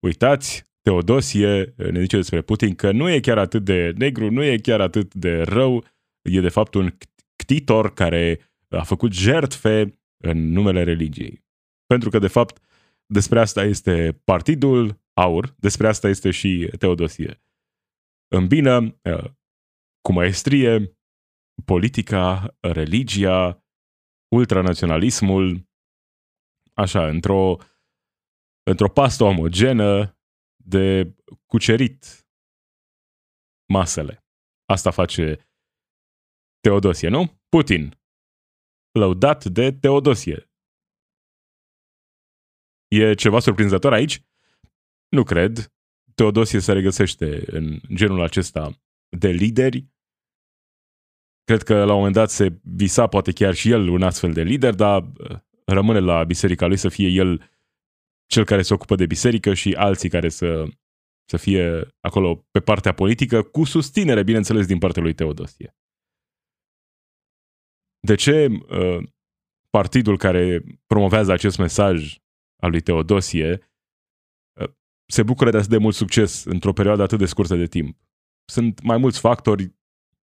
Uitați, 0.06 0.64
Teodosie 0.80 1.74
ne 1.76 2.00
zice 2.00 2.16
despre 2.16 2.40
Putin 2.40 2.74
că 2.74 2.92
nu 2.92 3.10
e 3.10 3.20
chiar 3.20 3.38
atât 3.38 3.64
de 3.64 3.92
negru, 3.96 4.30
nu 4.30 4.42
e 4.42 4.56
chiar 4.56 4.80
atât 4.80 5.14
de 5.14 5.42
rău, 5.42 5.84
e 6.22 6.40
de 6.40 6.48
fapt 6.48 6.74
un 6.74 6.96
ctitor 7.36 7.94
care 7.94 8.38
a 8.68 8.82
făcut 8.82 9.12
jertfe 9.12 10.01
în 10.22 10.38
numele 10.52 10.82
religiei. 10.82 11.44
Pentru 11.86 12.10
că, 12.10 12.18
de 12.18 12.28
fapt, 12.28 12.60
despre 13.06 13.40
asta 13.40 13.62
este 13.62 14.20
Partidul 14.24 15.00
Aur, 15.12 15.54
despre 15.58 15.88
asta 15.88 16.08
este 16.08 16.30
și 16.30 16.70
Teodosie. 16.78 17.42
Îmbină 18.28 18.76
uh, 18.80 19.30
cu 20.00 20.12
maestrie 20.12 20.98
politica, 21.64 22.56
religia, 22.60 23.64
ultranaționalismul, 24.34 25.68
așa, 26.74 27.08
într-o, 27.08 27.56
într-o 28.70 28.88
pastă 28.88 29.24
omogenă 29.24 30.18
de 30.64 31.14
cucerit 31.46 32.26
masele. 33.72 34.24
Asta 34.64 34.90
face 34.90 35.38
Teodosie, 36.60 37.08
nu? 37.08 37.40
Putin, 37.48 38.01
lăudat 38.92 39.44
de 39.44 39.72
Teodosie. 39.72 40.50
E 42.88 43.14
ceva 43.14 43.38
surprinzător 43.38 43.92
aici? 43.92 44.22
Nu 45.08 45.22
cred. 45.22 45.72
Teodosie 46.14 46.58
se 46.58 46.72
regăsește 46.72 47.42
în 47.46 47.80
genul 47.94 48.22
acesta 48.22 48.82
de 49.08 49.28
lideri. 49.28 49.86
Cred 51.44 51.62
că 51.62 51.74
la 51.74 51.90
un 51.90 51.96
moment 51.96 52.14
dat 52.14 52.30
se 52.30 52.60
visa 52.62 53.06
poate 53.06 53.32
chiar 53.32 53.54
și 53.54 53.70
el 53.70 53.88
un 53.88 54.02
astfel 54.02 54.32
de 54.32 54.42
lider, 54.42 54.74
dar 54.74 55.02
uh, 55.02 55.38
rămâne 55.64 55.98
la 55.98 56.24
biserica 56.24 56.66
lui 56.66 56.76
să 56.76 56.88
fie 56.88 57.08
el 57.08 57.50
cel 58.26 58.44
care 58.44 58.62
se 58.62 58.74
ocupă 58.74 58.94
de 58.94 59.06
biserică 59.06 59.54
și 59.54 59.72
alții 59.72 60.08
care 60.08 60.28
să, 60.28 60.64
să 61.24 61.36
fie 61.36 61.94
acolo 62.00 62.46
pe 62.50 62.60
partea 62.60 62.92
politică, 62.92 63.42
cu 63.42 63.64
susținere, 63.64 64.22
bineînțeles, 64.22 64.66
din 64.66 64.78
partea 64.78 65.02
lui 65.02 65.14
Teodosie. 65.14 65.76
De 68.06 68.14
ce 68.14 68.46
uh, 68.46 69.08
partidul 69.70 70.16
care 70.16 70.64
promovează 70.86 71.32
acest 71.32 71.58
mesaj 71.58 72.16
al 72.62 72.70
lui 72.70 72.80
Teodosie 72.80 73.72
uh, 74.60 74.68
se 75.06 75.22
bucură 75.22 75.50
de 75.50 75.56
atât 75.56 75.68
de 75.68 75.78
mult 75.78 75.94
succes 75.94 76.44
într-o 76.44 76.72
perioadă 76.72 77.02
atât 77.02 77.18
de 77.18 77.26
scurtă 77.26 77.56
de 77.56 77.66
timp? 77.66 77.98
Sunt 78.44 78.82
mai 78.82 78.96
mulți 78.96 79.20
factori, 79.20 79.74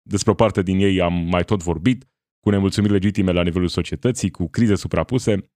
despre 0.02 0.30
o 0.30 0.35
parte 0.35 0.62
din 0.62 0.78
ei 0.78 1.00
am 1.00 1.12
mai 1.12 1.44
tot 1.44 1.62
vorbit, 1.62 2.08
cu 2.40 2.50
nemulțumiri 2.50 2.92
legitime 2.92 3.32
la 3.32 3.42
nivelul 3.42 3.68
societății, 3.68 4.30
cu 4.30 4.49
crize 4.49 4.75
suprapuse, 4.75 5.50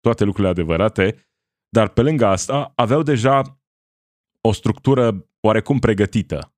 toate 0.00 0.24
lucrurile 0.24 0.52
adevărate, 0.52 1.28
dar 1.68 1.88
pe 1.88 2.02
lângă 2.02 2.26
asta 2.26 2.72
aveau 2.76 3.02
deja 3.02 3.60
o 4.40 4.52
structură 4.52 5.30
oarecum 5.40 5.78
pregătită, 5.78 6.54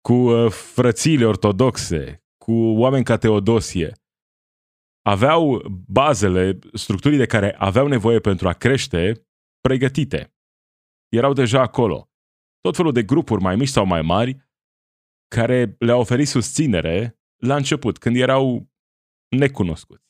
cu 0.00 0.12
uh, 0.12 0.50
frățiile 0.50 1.24
ortodoxe, 1.24 2.25
cu 2.46 2.52
oameni 2.52 3.04
ca 3.04 3.16
Teodosie, 3.16 3.92
aveau 5.02 5.62
bazele, 5.68 6.58
structurile 6.72 7.26
care 7.26 7.54
aveau 7.58 7.86
nevoie 7.86 8.20
pentru 8.20 8.48
a 8.48 8.52
crește, 8.52 9.26
pregătite. 9.60 10.34
Erau 11.08 11.32
deja 11.32 11.60
acolo. 11.60 12.10
Tot 12.60 12.76
felul 12.76 12.92
de 12.92 13.02
grupuri 13.02 13.42
mai 13.42 13.56
mici 13.56 13.68
sau 13.68 13.84
mai 13.84 14.02
mari 14.02 14.36
care 15.28 15.76
le-au 15.78 16.00
oferit 16.00 16.28
susținere 16.28 17.18
la 17.36 17.56
început, 17.56 17.98
când 17.98 18.16
erau 18.16 18.68
necunoscuți. 19.28 20.04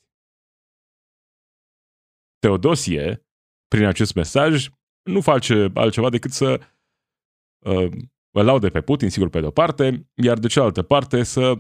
Teodosie, 2.39 3.27
prin 3.69 3.85
acest 3.85 4.15
mesaj, 4.15 4.69
nu 5.03 5.21
face 5.21 5.71
altceva 5.75 6.11
decât 6.11 6.31
să 6.31 6.61
uh, 7.59 7.93
îl 8.31 8.45
laude 8.45 8.69
pe 8.69 8.81
Putin, 8.81 9.11
sigur, 9.11 9.29
pe 9.29 9.41
de-o 9.41 9.51
parte, 9.51 10.11
iar 10.15 10.39
de 10.39 10.47
cealaltă 10.47 10.83
parte 10.83 11.23
să 11.23 11.55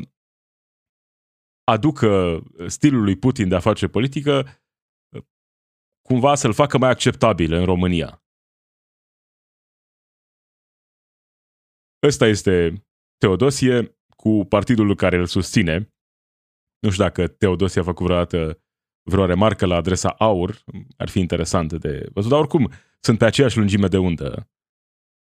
aducă 1.72 2.42
stilul 2.66 3.02
lui 3.02 3.16
Putin 3.16 3.48
de 3.48 3.54
a 3.54 3.60
face 3.60 3.88
politică, 3.88 4.46
cumva 6.02 6.34
să-l 6.34 6.52
facă 6.52 6.78
mai 6.78 6.90
acceptabil 6.90 7.52
în 7.52 7.64
România. 7.64 8.22
Ăsta 12.06 12.26
este 12.26 12.86
Teodosie 13.18 13.98
cu 14.16 14.44
partidul 14.48 14.94
care 14.94 15.16
îl 15.16 15.26
susține. 15.26 15.94
Nu 16.78 16.90
știu 16.90 17.04
dacă 17.04 17.28
Teodosie 17.28 17.80
a 17.80 17.84
făcut 17.84 18.06
vreodată 18.06 18.60
vreo 19.10 19.26
remarcă 19.26 19.66
la 19.66 19.76
adresa 19.76 20.10
AUR, 20.10 20.64
ar 20.96 21.08
fi 21.08 21.18
interesant 21.18 21.72
de 21.72 22.08
văzut, 22.12 22.30
dar 22.30 22.38
oricum 22.38 22.70
sunt 23.00 23.18
pe 23.18 23.24
aceeași 23.24 23.58
lungime 23.58 23.88
de 23.88 23.98
undă. 23.98 24.50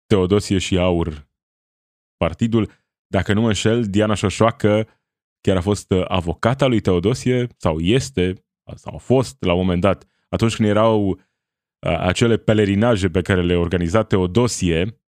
Teodosie 0.05 0.57
și 0.57 0.77
AUR, 0.77 1.29
partidul. 2.17 2.71
Dacă 3.07 3.33
nu 3.33 3.41
mă 3.41 3.47
înșel, 3.47 3.83
Diana 3.83 4.13
Șoșoacă 4.13 4.87
chiar 5.43 5.57
a 5.57 5.61
fost 5.61 5.91
avocata 5.91 6.65
lui 6.65 6.79
Teodosie, 6.79 7.47
sau 7.57 7.79
este, 7.79 8.45
sau 8.75 8.95
a 8.95 8.97
fost 8.97 9.43
la 9.43 9.53
un 9.53 9.59
moment 9.59 9.81
dat, 9.81 10.07
atunci 10.29 10.55
când 10.55 10.69
erau 10.69 11.19
acele 11.79 12.37
pelerinaje 12.37 13.09
pe 13.09 13.21
care 13.21 13.43
le 13.43 13.55
organiza 13.55 14.03
Teodosie 14.03 15.01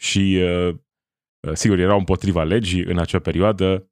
și, 0.00 0.40
sigur, 1.52 1.78
erau 1.78 1.98
împotriva 1.98 2.42
legii 2.42 2.84
în 2.84 2.98
acea 2.98 3.18
perioadă, 3.18 3.90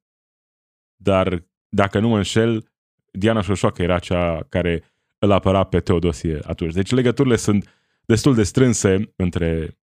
dar 0.95 1.47
dacă 1.69 1.99
nu 1.99 2.07
mă 2.07 2.17
înșel, 2.17 2.71
Diana 3.11 3.41
Șoșoacă 3.41 3.81
era 3.81 3.99
cea 3.99 4.43
care 4.49 4.83
îl 5.17 5.31
apăra 5.31 5.63
pe 5.63 5.79
Teodosie 5.79 6.39
atunci. 6.43 6.73
Deci 6.73 6.91
legăturile 6.91 7.35
sunt 7.35 7.69
destul 8.05 8.35
de 8.35 8.43
strânse 8.43 9.13
între 9.15 9.77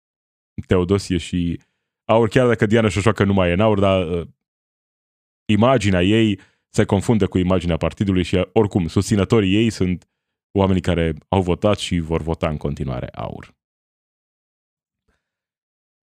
Teodosie 0.66 1.16
și 1.16 1.60
Aur, 2.04 2.28
chiar 2.28 2.46
dacă 2.46 2.66
Diana 2.66 2.88
Șoșoacă 2.88 3.24
nu 3.24 3.32
mai 3.32 3.48
e 3.48 3.52
în 3.52 3.60
Aur, 3.60 3.78
dar 3.78 4.10
uh, 4.10 4.26
imaginea 5.46 6.02
ei 6.02 6.40
se 6.68 6.84
confundă 6.84 7.26
cu 7.26 7.38
imaginea 7.38 7.76
partidului 7.76 8.22
și 8.22 8.46
oricum 8.52 8.86
susținătorii 8.86 9.54
ei 9.54 9.70
sunt 9.70 10.08
oamenii 10.52 10.82
care 10.82 11.14
au 11.28 11.42
votat 11.42 11.78
și 11.78 11.98
vor 11.98 12.22
vota 12.22 12.48
în 12.48 12.56
continuare 12.56 13.08
Aur. 13.12 13.54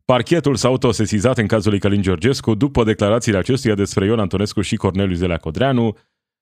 Parchetul 0.04 0.56
s-a 0.56 0.68
autosesizat 0.68 1.38
în 1.38 1.46
cazul 1.46 1.70
lui 1.70 1.80
Călin 1.80 2.02
Georgescu 2.02 2.54
după 2.54 2.84
declarațiile 2.84 3.38
acestuia 3.38 3.74
despre 3.74 4.06
Ion 4.06 4.18
Antonescu 4.18 4.60
și 4.60 4.76
Corneliu 4.76 5.14
Zelea 5.14 5.36
Codreanu. 5.36 5.96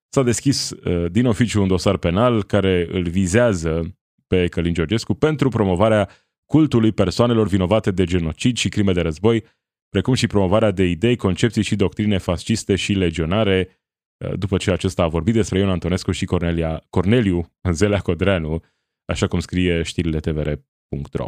S-a 0.09 0.23
deschis 0.23 0.71
uh, 0.71 1.11
din 1.11 1.27
oficiu 1.27 1.63
un 1.63 1.69
dosar 1.69 1.97
penal 1.97 2.43
care 2.43 2.89
îl 2.91 3.03
vizează 3.03 3.97
pe 4.27 4.47
Călin 4.47 4.75
Georgescu 4.75 5.15
pentru 5.15 5.49
promovarea 5.49 6.09
cultului 6.47 6.93
persoanelor 6.93 7.47
vinovate 7.47 7.91
de 7.91 8.05
genocid 8.05 8.57
și 8.57 8.69
crime 8.69 8.93
de 8.93 9.01
război, 9.01 9.45
precum 9.93 10.15
și 10.15 10.27
promovarea 10.27 10.71
de 10.71 10.85
idei, 10.85 11.17
concepții 11.17 11.63
și 11.63 11.77
doctrine 11.77 12.19
fasciste 12.19 12.77
și 12.77 12.93
legionare, 12.93 13.69
uh, 14.25 14.39
după 14.39 14.57
ce 14.57 14.71
acesta 14.71 15.03
a 15.03 15.09
vorbit 15.09 15.35
despre 15.35 15.59
Ion 15.59 15.69
Antonescu 15.69 16.11
și 16.11 16.25
Cornelia, 16.25 16.85
Corneliu 16.91 17.53
Zelea 17.71 17.99
Codreanu, 17.99 18.63
așa 19.13 19.27
cum 19.27 19.41
scrie 19.41 19.83
știrile 19.83 20.21
tvr.ro. 20.21 21.27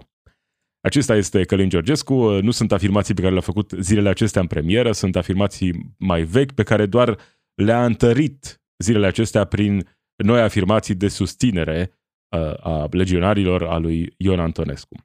Acesta 0.80 1.16
este 1.16 1.44
Călin 1.44 1.68
Georgescu, 1.68 2.14
uh, 2.14 2.42
nu 2.42 2.50
sunt 2.50 2.72
afirmații 2.72 3.14
pe 3.14 3.20
care 3.20 3.32
le-a 3.32 3.42
făcut 3.42 3.70
zilele 3.78 4.08
acestea 4.08 4.40
în 4.40 4.46
premieră, 4.46 4.92
sunt 4.92 5.16
afirmații 5.16 5.94
mai 5.98 6.22
vechi 6.22 6.52
pe 6.52 6.62
care 6.62 6.86
doar 6.86 7.18
le-a 7.54 7.84
întărit 7.84 8.62
zilele 8.78 9.06
acestea 9.06 9.44
prin 9.44 9.88
noi 10.16 10.40
afirmații 10.40 10.94
de 10.94 11.08
susținere 11.08 11.92
uh, 12.36 12.64
a 12.64 12.88
legionarilor 12.90 13.62
a 13.62 13.78
lui 13.78 14.14
Ion 14.16 14.40
Antonescu. 14.40 14.96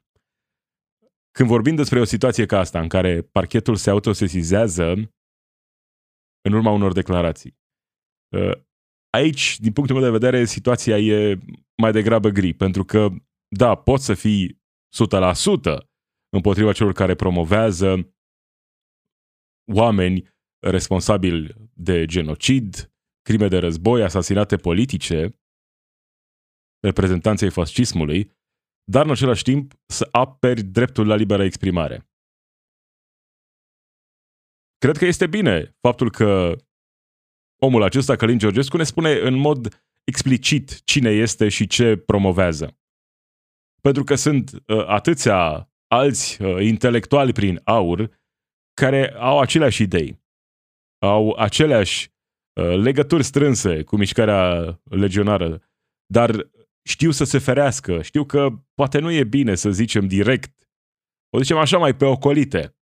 Când 1.30 1.48
vorbim 1.48 1.74
despre 1.74 2.00
o 2.00 2.04
situație 2.04 2.46
ca 2.46 2.58
asta, 2.58 2.80
în 2.80 2.88
care 2.88 3.22
parchetul 3.22 3.76
se 3.76 3.90
autosesizează 3.90 4.90
în 6.42 6.52
urma 6.52 6.70
unor 6.70 6.92
declarații, 6.92 7.58
uh, 8.36 8.52
aici, 9.10 9.58
din 9.60 9.72
punctul 9.72 9.96
meu 9.96 10.04
de 10.04 10.18
vedere, 10.18 10.44
situația 10.44 10.98
e 10.98 11.38
mai 11.82 11.92
degrabă 11.92 12.28
gri, 12.28 12.54
pentru 12.54 12.84
că, 12.84 13.08
da, 13.56 13.74
poți 13.74 14.04
să 14.04 14.14
fii 14.14 14.62
100% 14.96 15.90
împotriva 16.36 16.72
celor 16.72 16.92
care 16.92 17.14
promovează 17.14 18.14
oameni 19.72 20.28
responsabili 20.66 21.54
de 21.74 22.04
genocid, 22.04 22.92
crime 23.22 23.48
de 23.48 23.58
război, 23.58 24.02
asasinate 24.02 24.56
politice, 24.56 25.40
reprezentanței 26.80 27.50
fascismului, 27.50 28.39
dar 28.90 29.04
în 29.04 29.10
același 29.10 29.42
timp 29.42 29.72
să 29.86 30.08
aperi 30.10 30.62
dreptul 30.62 31.06
la 31.06 31.14
liberă 31.14 31.44
exprimare. 31.44 32.08
Cred 34.78 34.96
că 34.96 35.04
este 35.04 35.26
bine 35.26 35.76
faptul 35.80 36.10
că 36.10 36.56
omul 37.62 37.82
acesta, 37.82 38.16
Călin 38.16 38.38
Georgescu, 38.38 38.76
ne 38.76 38.82
spune 38.82 39.12
în 39.12 39.34
mod 39.34 39.84
explicit 40.04 40.84
cine 40.84 41.10
este 41.10 41.48
și 41.48 41.66
ce 41.66 41.96
promovează. 41.96 42.78
Pentru 43.80 44.04
că 44.04 44.14
sunt 44.14 44.52
uh, 44.52 44.86
atâția 44.86 45.70
alți 45.86 46.42
uh, 46.42 46.62
intelectuali 46.64 47.32
prin 47.32 47.60
aur 47.64 48.20
care 48.74 49.14
au 49.14 49.40
aceleași 49.40 49.82
idei, 49.82 50.22
au 50.98 51.32
aceleași 51.32 52.12
uh, 52.60 52.76
legături 52.76 53.22
strânse 53.22 53.82
cu 53.82 53.96
mișcarea 53.96 54.80
legionară, 54.84 55.62
dar 56.06 56.50
știu 56.90 57.10
să 57.10 57.24
se 57.24 57.38
ferească, 57.38 58.02
știu 58.02 58.24
că 58.24 58.48
poate 58.74 58.98
nu 58.98 59.10
e 59.10 59.24
bine 59.24 59.54
să 59.54 59.70
zicem 59.70 60.06
direct, 60.06 60.54
o 61.34 61.38
zicem 61.38 61.56
așa 61.56 61.78
mai 61.78 61.96
pe 61.96 62.04
ocolite. 62.04 62.76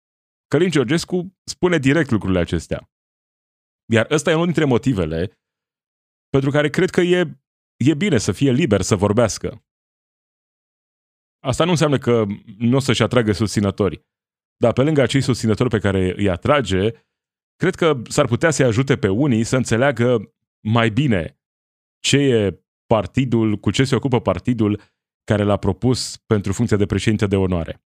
Călin 0.50 0.70
Georgescu 0.70 1.36
spune 1.44 1.78
direct 1.78 2.10
lucrurile 2.10 2.38
acestea. 2.38 2.90
Iar 3.92 4.06
ăsta 4.10 4.30
e 4.30 4.34
unul 4.34 4.44
dintre 4.44 4.64
motivele 4.64 5.40
pentru 6.28 6.50
care 6.50 6.68
cred 6.70 6.90
că 6.90 7.00
e, 7.00 7.20
e 7.76 7.94
bine 7.94 8.18
să 8.18 8.32
fie 8.32 8.50
liber 8.50 8.80
să 8.80 8.96
vorbească. 8.96 9.64
Asta 11.40 11.64
nu 11.64 11.70
înseamnă 11.70 11.98
că 11.98 12.24
nu 12.58 12.76
o 12.76 12.80
să-și 12.80 13.02
atragă 13.02 13.32
susținători. 13.32 14.06
Dar 14.56 14.72
pe 14.72 14.82
lângă 14.82 15.00
acei 15.00 15.20
susținători 15.20 15.68
pe 15.68 15.78
care 15.78 16.14
îi 16.16 16.30
atrage, 16.30 16.90
cred 17.56 17.74
că 17.74 18.02
s-ar 18.08 18.26
putea 18.26 18.50
să-i 18.50 18.64
ajute 18.64 18.96
pe 18.96 19.08
unii 19.08 19.44
să 19.44 19.56
înțeleagă 19.56 20.34
mai 20.66 20.90
bine 20.90 21.40
ce 21.98 22.16
e 22.16 22.62
partidul, 22.94 23.56
cu 23.56 23.70
ce 23.70 23.84
se 23.84 23.94
ocupă 23.94 24.20
partidul 24.20 24.80
care 25.24 25.42
l-a 25.42 25.56
propus 25.56 26.16
pentru 26.16 26.52
funcția 26.52 26.76
de 26.76 26.86
președinte 26.86 27.26
de 27.26 27.36
onoare. 27.36 27.82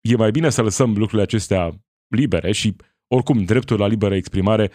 E 0.00 0.16
mai 0.16 0.30
bine 0.30 0.50
să 0.50 0.62
lăsăm 0.62 0.90
lucrurile 0.90 1.22
acestea 1.22 1.84
libere 2.14 2.52
și, 2.52 2.76
oricum, 3.14 3.44
dreptul 3.44 3.78
la 3.78 3.86
liberă 3.86 4.14
exprimare 4.14 4.70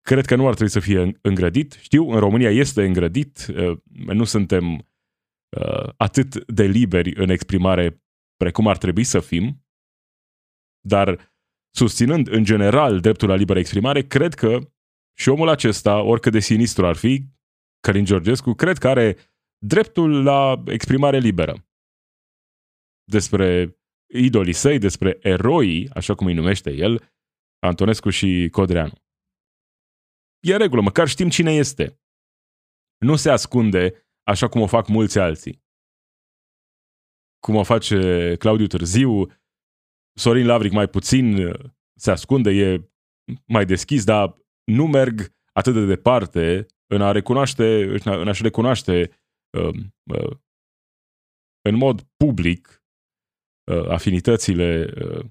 cred 0.00 0.24
că 0.24 0.36
nu 0.36 0.46
ar 0.46 0.54
trebui 0.54 0.72
să 0.72 0.80
fie 0.80 1.18
îngrădit. 1.20 1.72
Știu, 1.72 2.10
în 2.10 2.18
România 2.18 2.50
este 2.50 2.84
îngrădit, 2.84 3.46
uh, 3.46 3.78
nu 3.92 4.24
suntem 4.24 4.74
uh, 4.74 5.88
atât 5.96 6.44
de 6.44 6.64
liberi 6.64 7.14
în 7.14 7.28
exprimare 7.28 8.02
precum 8.36 8.66
ar 8.68 8.78
trebui 8.78 9.04
să 9.04 9.20
fim, 9.20 9.66
dar 10.80 11.34
susținând 11.74 12.28
în 12.28 12.44
general 12.44 13.00
dreptul 13.00 13.28
la 13.28 13.34
liberă 13.34 13.58
exprimare, 13.58 14.06
cred 14.06 14.34
că 14.34 14.58
și 15.18 15.28
omul 15.28 15.48
acesta, 15.48 16.02
oricât 16.02 16.32
de 16.32 16.38
sinistru 16.38 16.86
ar 16.86 16.96
fi, 16.96 17.26
Călin 17.80 18.04
Georgescu, 18.04 18.52
cred 18.52 18.78
că 18.78 18.88
are 18.88 19.16
dreptul 19.66 20.22
la 20.22 20.62
exprimare 20.66 21.18
liberă. 21.18 21.66
Despre 23.04 23.78
idolii 24.14 24.52
săi, 24.52 24.78
despre 24.78 25.18
eroi, 25.20 25.88
așa 25.88 26.14
cum 26.14 26.26
îi 26.26 26.34
numește 26.34 26.70
el, 26.70 27.12
Antonescu 27.58 28.10
și 28.10 28.48
Codreanu. 28.50 28.92
E 30.40 30.56
regulă, 30.56 30.80
măcar 30.80 31.08
știm 31.08 31.28
cine 31.28 31.52
este. 31.52 32.00
Nu 32.98 33.16
se 33.16 33.30
ascunde 33.30 34.08
așa 34.22 34.48
cum 34.48 34.60
o 34.60 34.66
fac 34.66 34.88
mulți 34.88 35.18
alții. 35.18 35.64
Cum 37.38 37.54
o 37.54 37.62
face 37.62 38.36
Claudiu 38.36 38.66
Târziu, 38.66 39.26
Sorin 40.18 40.46
Lavric 40.46 40.72
mai 40.72 40.88
puțin 40.88 41.52
se 41.98 42.10
ascunde, 42.10 42.50
e 42.50 42.90
mai 43.46 43.66
deschis, 43.66 44.04
dar 44.04 44.36
nu 44.64 44.86
merg 44.86 45.34
atât 45.52 45.74
de 45.74 45.84
departe 45.84 46.66
în 46.86 47.02
a 47.02 47.12
recunoaște, 47.12 47.82
în 48.04 48.28
a-și 48.28 48.42
recunoaște 48.42 49.10
uh, 49.58 49.74
uh, 50.14 50.36
în 51.68 51.74
mod 51.74 52.02
public 52.16 52.84
uh, 53.72 53.88
afinitățile 53.88 54.84
uh, 54.84 55.24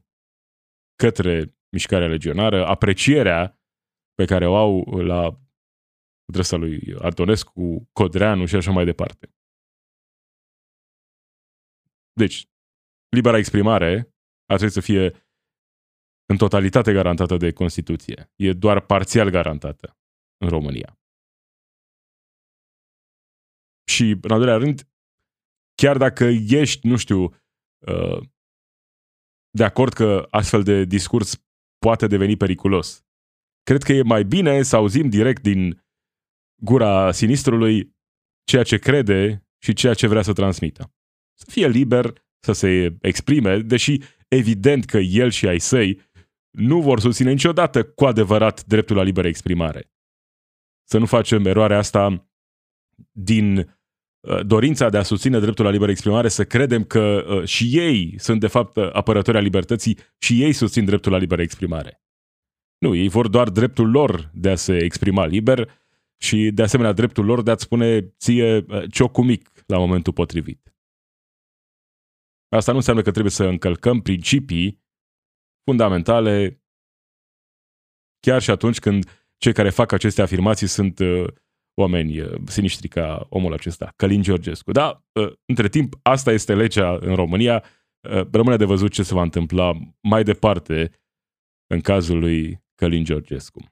către 0.95 1.55
mișcarea 1.71 2.07
legionară, 2.07 2.65
aprecierea 2.65 3.59
pe 4.13 4.25
care 4.25 4.47
o 4.47 4.55
au 4.55 4.99
la 4.99 5.39
adresa 6.29 6.55
lui 6.55 6.95
Antonescu, 7.01 7.89
Codreanu 7.93 8.45
și 8.45 8.55
așa 8.55 8.71
mai 8.71 8.85
departe. 8.85 9.35
Deci, 12.13 12.47
libera 13.15 13.37
exprimare 13.37 13.91
ar 14.45 14.57
trebui 14.57 14.73
să 14.73 14.81
fie 14.81 15.05
în 16.25 16.37
totalitate 16.37 16.93
garantată 16.93 17.37
de 17.37 17.51
Constituție. 17.51 18.31
E 18.35 18.53
doar 18.53 18.85
parțial 18.85 19.29
garantată 19.29 19.97
în 20.37 20.49
România. 20.49 20.99
Și, 23.87 24.17
în 24.21 24.31
al 24.31 24.37
doilea 24.37 24.57
rând, 24.57 24.89
chiar 25.75 25.97
dacă 25.97 26.23
ești, 26.47 26.87
nu 26.87 26.97
știu, 26.97 27.23
uh, 27.77 28.21
de 29.49 29.63
acord 29.63 29.93
că 29.93 30.27
astfel 30.29 30.63
de 30.63 30.83
discurs 30.83 31.43
poate 31.77 32.07
deveni 32.07 32.37
periculos, 32.37 33.05
cred 33.63 33.83
că 33.83 33.91
e 33.93 34.01
mai 34.01 34.23
bine 34.23 34.61
să 34.61 34.75
auzim 34.75 35.09
direct 35.09 35.41
din 35.41 35.83
gura 36.61 37.11
sinistrului 37.11 37.95
ceea 38.43 38.63
ce 38.63 38.77
crede 38.77 39.47
și 39.63 39.73
ceea 39.73 39.93
ce 39.93 40.07
vrea 40.07 40.21
să 40.21 40.33
transmită. 40.33 40.93
Să 41.37 41.45
fie 41.49 41.67
liber 41.67 42.13
să 42.39 42.51
se 42.51 42.97
exprime, 43.01 43.59
deși 43.59 43.97
evident 44.27 44.85
că 44.85 44.97
el 44.97 45.29
și 45.29 45.47
ai 45.47 45.59
săi 45.59 46.01
nu 46.49 46.81
vor 46.81 46.99
susține 46.99 47.31
niciodată 47.31 47.85
cu 47.85 48.05
adevărat 48.05 48.65
dreptul 48.65 48.95
la 48.95 49.03
liberă 49.03 49.27
exprimare. 49.27 49.91
Să 50.87 50.97
nu 50.97 51.05
facem 51.05 51.45
eroarea 51.45 51.77
asta 51.77 52.29
din 53.11 53.57
uh, 53.57 53.74
dorința 54.45 54.89
de 54.89 54.97
a 54.97 55.03
susține 55.03 55.39
dreptul 55.39 55.65
la 55.65 55.71
liberă 55.71 55.91
exprimare, 55.91 56.27
să 56.27 56.45
credem 56.45 56.83
că 56.83 57.25
uh, 57.27 57.43
și 57.43 57.69
ei 57.71 58.19
sunt 58.19 58.39
de 58.39 58.47
fapt 58.47 58.77
apărători 58.77 59.37
a 59.37 59.39
libertății 59.39 59.97
și 60.17 60.43
ei 60.43 60.53
susțin 60.53 60.85
dreptul 60.85 61.11
la 61.11 61.17
liberă 61.17 61.41
exprimare. 61.41 62.01
Nu, 62.77 62.95
ei 62.95 63.07
vor 63.07 63.27
doar 63.27 63.49
dreptul 63.49 63.89
lor 63.89 64.31
de 64.33 64.49
a 64.49 64.55
se 64.55 64.77
exprima 64.77 65.25
liber 65.25 65.69
și 66.17 66.51
de 66.53 66.61
asemenea 66.61 66.91
dreptul 66.91 67.25
lor 67.25 67.41
de 67.41 67.51
a-ți 67.51 67.63
spune 67.63 68.01
ție 68.01 68.57
uh, 68.57 68.91
ciocul 68.91 69.23
mic 69.23 69.51
la 69.65 69.77
momentul 69.77 70.13
potrivit. 70.13 70.75
Asta 72.49 72.71
nu 72.71 72.77
înseamnă 72.77 73.01
că 73.01 73.11
trebuie 73.11 73.31
să 73.31 73.43
încălcăm 73.43 74.01
principii 74.01 74.83
fundamentale 75.63 76.61
chiar 78.19 78.41
și 78.41 78.49
atunci 78.49 78.79
când 78.79 79.25
cei 79.37 79.53
care 79.53 79.69
fac 79.69 79.91
aceste 79.91 80.21
afirmații 80.21 80.67
sunt 80.67 80.99
uh, 80.99 81.27
oameni 81.75 82.19
uh, 82.19 82.33
siniștri 82.45 82.87
ca 82.87 83.25
omul 83.29 83.53
acesta, 83.53 83.93
Călin 83.95 84.21
Georgescu. 84.21 84.71
Da, 84.71 85.03
uh, 85.11 85.33
între 85.45 85.69
timp, 85.69 85.99
asta 86.01 86.31
este 86.31 86.55
legea 86.55 86.97
în 87.01 87.15
România. 87.15 87.63
Uh, 88.09 88.27
rămâne 88.31 88.57
de 88.57 88.65
văzut 88.65 88.91
ce 88.91 89.03
se 89.03 89.13
va 89.13 89.21
întâmpla 89.21 89.77
mai 90.01 90.23
departe 90.23 90.91
în 91.67 91.81
cazul 91.81 92.19
lui 92.19 92.63
Călin 92.75 93.03
Georgescu. 93.03 93.65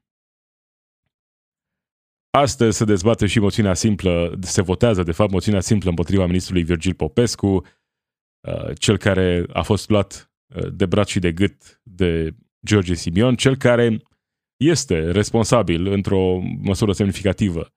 Astăzi 2.37 2.77
se 2.77 2.85
dezbate 2.85 3.25
și 3.25 3.39
moțiunea 3.39 3.73
simplă, 3.73 4.37
se 4.41 4.61
votează 4.61 5.03
de 5.03 5.11
fapt 5.11 5.31
moțiunea 5.31 5.61
simplă 5.61 5.89
împotriva 5.89 6.25
ministrului 6.25 6.63
Virgil 6.63 6.93
Popescu, 6.93 7.47
uh, 8.47 8.77
cel 8.77 8.97
care 8.97 9.45
a 9.53 9.61
fost 9.61 9.89
luat 9.89 10.31
uh, 10.55 10.73
de 10.73 10.85
braț 10.85 11.07
și 11.07 11.19
de 11.19 11.31
gât 11.31 11.81
de 11.83 12.35
George 12.65 12.93
Simion, 12.93 13.35
cel 13.35 13.57
care 13.57 14.01
este 14.57 15.11
responsabil 15.11 15.87
într-o 15.87 16.39
măsură 16.61 16.91
semnificativă 16.91 17.67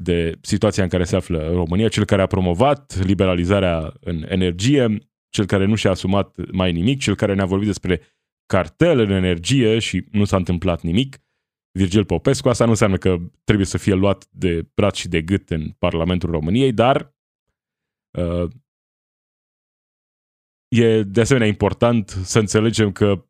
de 0.00 0.38
situația 0.40 0.82
în 0.82 0.88
care 0.88 1.04
se 1.04 1.16
află 1.16 1.50
România, 1.52 1.88
cel 1.88 2.04
care 2.04 2.22
a 2.22 2.26
promovat 2.26 2.96
liberalizarea 3.04 3.92
în 4.00 4.24
energie, 4.28 4.98
cel 5.28 5.46
care 5.46 5.64
nu 5.64 5.74
și-a 5.74 5.90
asumat 5.90 6.50
mai 6.52 6.72
nimic, 6.72 7.00
cel 7.00 7.14
care 7.14 7.34
ne-a 7.34 7.44
vorbit 7.44 7.66
despre 7.66 8.00
cartel 8.46 8.98
în 8.98 9.10
energie 9.10 9.78
și 9.78 10.04
nu 10.10 10.24
s-a 10.24 10.36
întâmplat 10.36 10.82
nimic, 10.82 11.16
Virgil 11.78 12.04
Popescu. 12.04 12.48
Asta 12.48 12.64
nu 12.64 12.70
înseamnă 12.70 12.96
că 12.96 13.18
trebuie 13.44 13.66
să 13.66 13.78
fie 13.78 13.94
luat 13.94 14.28
de 14.30 14.68
braț 14.74 14.96
și 14.96 15.08
de 15.08 15.22
gât 15.22 15.50
în 15.50 15.70
Parlamentul 15.70 16.30
României, 16.30 16.72
dar 16.72 17.14
uh, 18.18 18.50
e 20.68 21.02
de 21.02 21.20
asemenea 21.20 21.48
important 21.48 22.08
să 22.08 22.38
înțelegem 22.38 22.92
că 22.92 23.26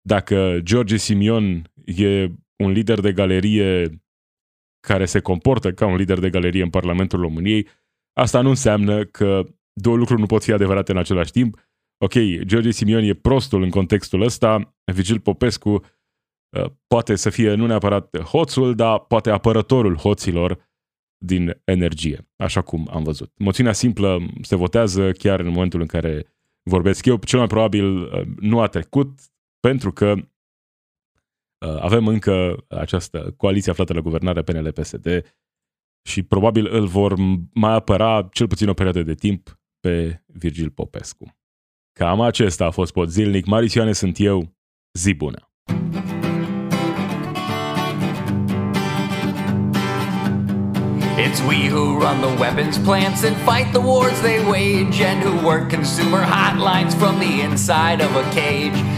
dacă 0.00 0.58
George 0.62 0.96
Simion 0.96 1.72
e 1.84 2.24
un 2.56 2.70
lider 2.70 3.00
de 3.00 3.12
galerie 3.12 4.00
care 4.80 5.04
se 5.04 5.20
comportă 5.20 5.72
ca 5.72 5.86
un 5.86 5.96
lider 5.96 6.18
de 6.18 6.30
galerie 6.30 6.62
în 6.62 6.70
Parlamentul 6.70 7.20
României, 7.20 7.68
asta 8.12 8.40
nu 8.40 8.48
înseamnă 8.48 9.04
că 9.04 9.44
două 9.72 9.96
lucruri 9.96 10.20
nu 10.20 10.26
pot 10.26 10.42
fi 10.42 10.52
adevărate 10.52 10.92
în 10.92 10.98
același 10.98 11.30
timp. 11.30 11.56
Ok, 12.04 12.12
George 12.40 12.70
Simion 12.70 13.02
e 13.02 13.14
prostul 13.14 13.62
în 13.62 13.70
contextul 13.70 14.22
ăsta, 14.22 14.74
Vigil 14.92 15.20
Popescu 15.20 15.70
uh, 15.70 16.70
poate 16.86 17.14
să 17.14 17.30
fie 17.30 17.54
nu 17.54 17.66
neapărat 17.66 18.18
hoțul, 18.18 18.74
dar 18.74 18.98
poate 18.98 19.30
apărătorul 19.30 19.96
hoților 19.96 20.66
din 21.24 21.60
energie, 21.64 22.28
așa 22.36 22.62
cum 22.62 22.88
am 22.92 23.02
văzut. 23.02 23.32
Moțiunea 23.36 23.72
simplă 23.72 24.18
se 24.42 24.56
votează 24.56 25.12
chiar 25.12 25.40
în 25.40 25.48
momentul 25.48 25.80
în 25.80 25.86
care 25.86 26.26
vorbesc 26.62 27.06
eu. 27.06 27.16
Cel 27.16 27.38
mai 27.38 27.48
probabil 27.48 28.02
uh, 28.02 28.22
nu 28.40 28.60
a 28.60 28.66
trecut, 28.66 29.20
pentru 29.60 29.92
că 29.92 30.14
uh, 30.16 30.22
avem 31.58 32.06
încă 32.06 32.64
această 32.68 33.34
coaliție 33.36 33.70
aflată 33.70 33.92
la 33.92 34.00
guvernare 34.00 34.42
PNL-PSD 34.42 35.34
și 36.08 36.22
probabil 36.22 36.68
îl 36.70 36.86
vor 36.86 37.14
mai 37.52 37.72
apăra 37.72 38.28
cel 38.32 38.46
puțin 38.46 38.68
o 38.68 38.74
perioadă 38.74 39.02
de 39.02 39.14
timp 39.14 39.60
pe 39.80 40.24
Virgil 40.26 40.70
Popescu. 40.70 41.36
Cam 41.92 42.20
acesta 42.20 42.64
a 42.64 42.70
fost 42.70 42.92
pot 42.92 43.10
zilnic. 43.10 43.46
Marisioane 43.46 43.92
sunt 43.92 44.18
eu. 44.18 44.56
Zi 44.92 45.14
bună! 45.14 45.42
It's 51.18 51.42
we 51.42 51.68
who 51.68 51.98
run 51.98 52.20
the 52.20 52.34
weapons 52.40 52.78
plants 52.78 53.24
and 53.24 53.36
fight 53.36 53.72
the 53.72 53.80
wars 53.80 54.20
they 54.20 54.38
wage, 54.44 55.00
and 55.00 55.20
who 55.20 55.46
work 55.46 55.68
consumer 55.68 56.22
hotlines 56.22 56.94
from 56.94 57.18
the 57.18 57.42
inside 57.42 58.00
of 58.00 58.14
a 58.14 58.22
cage. 58.30 58.97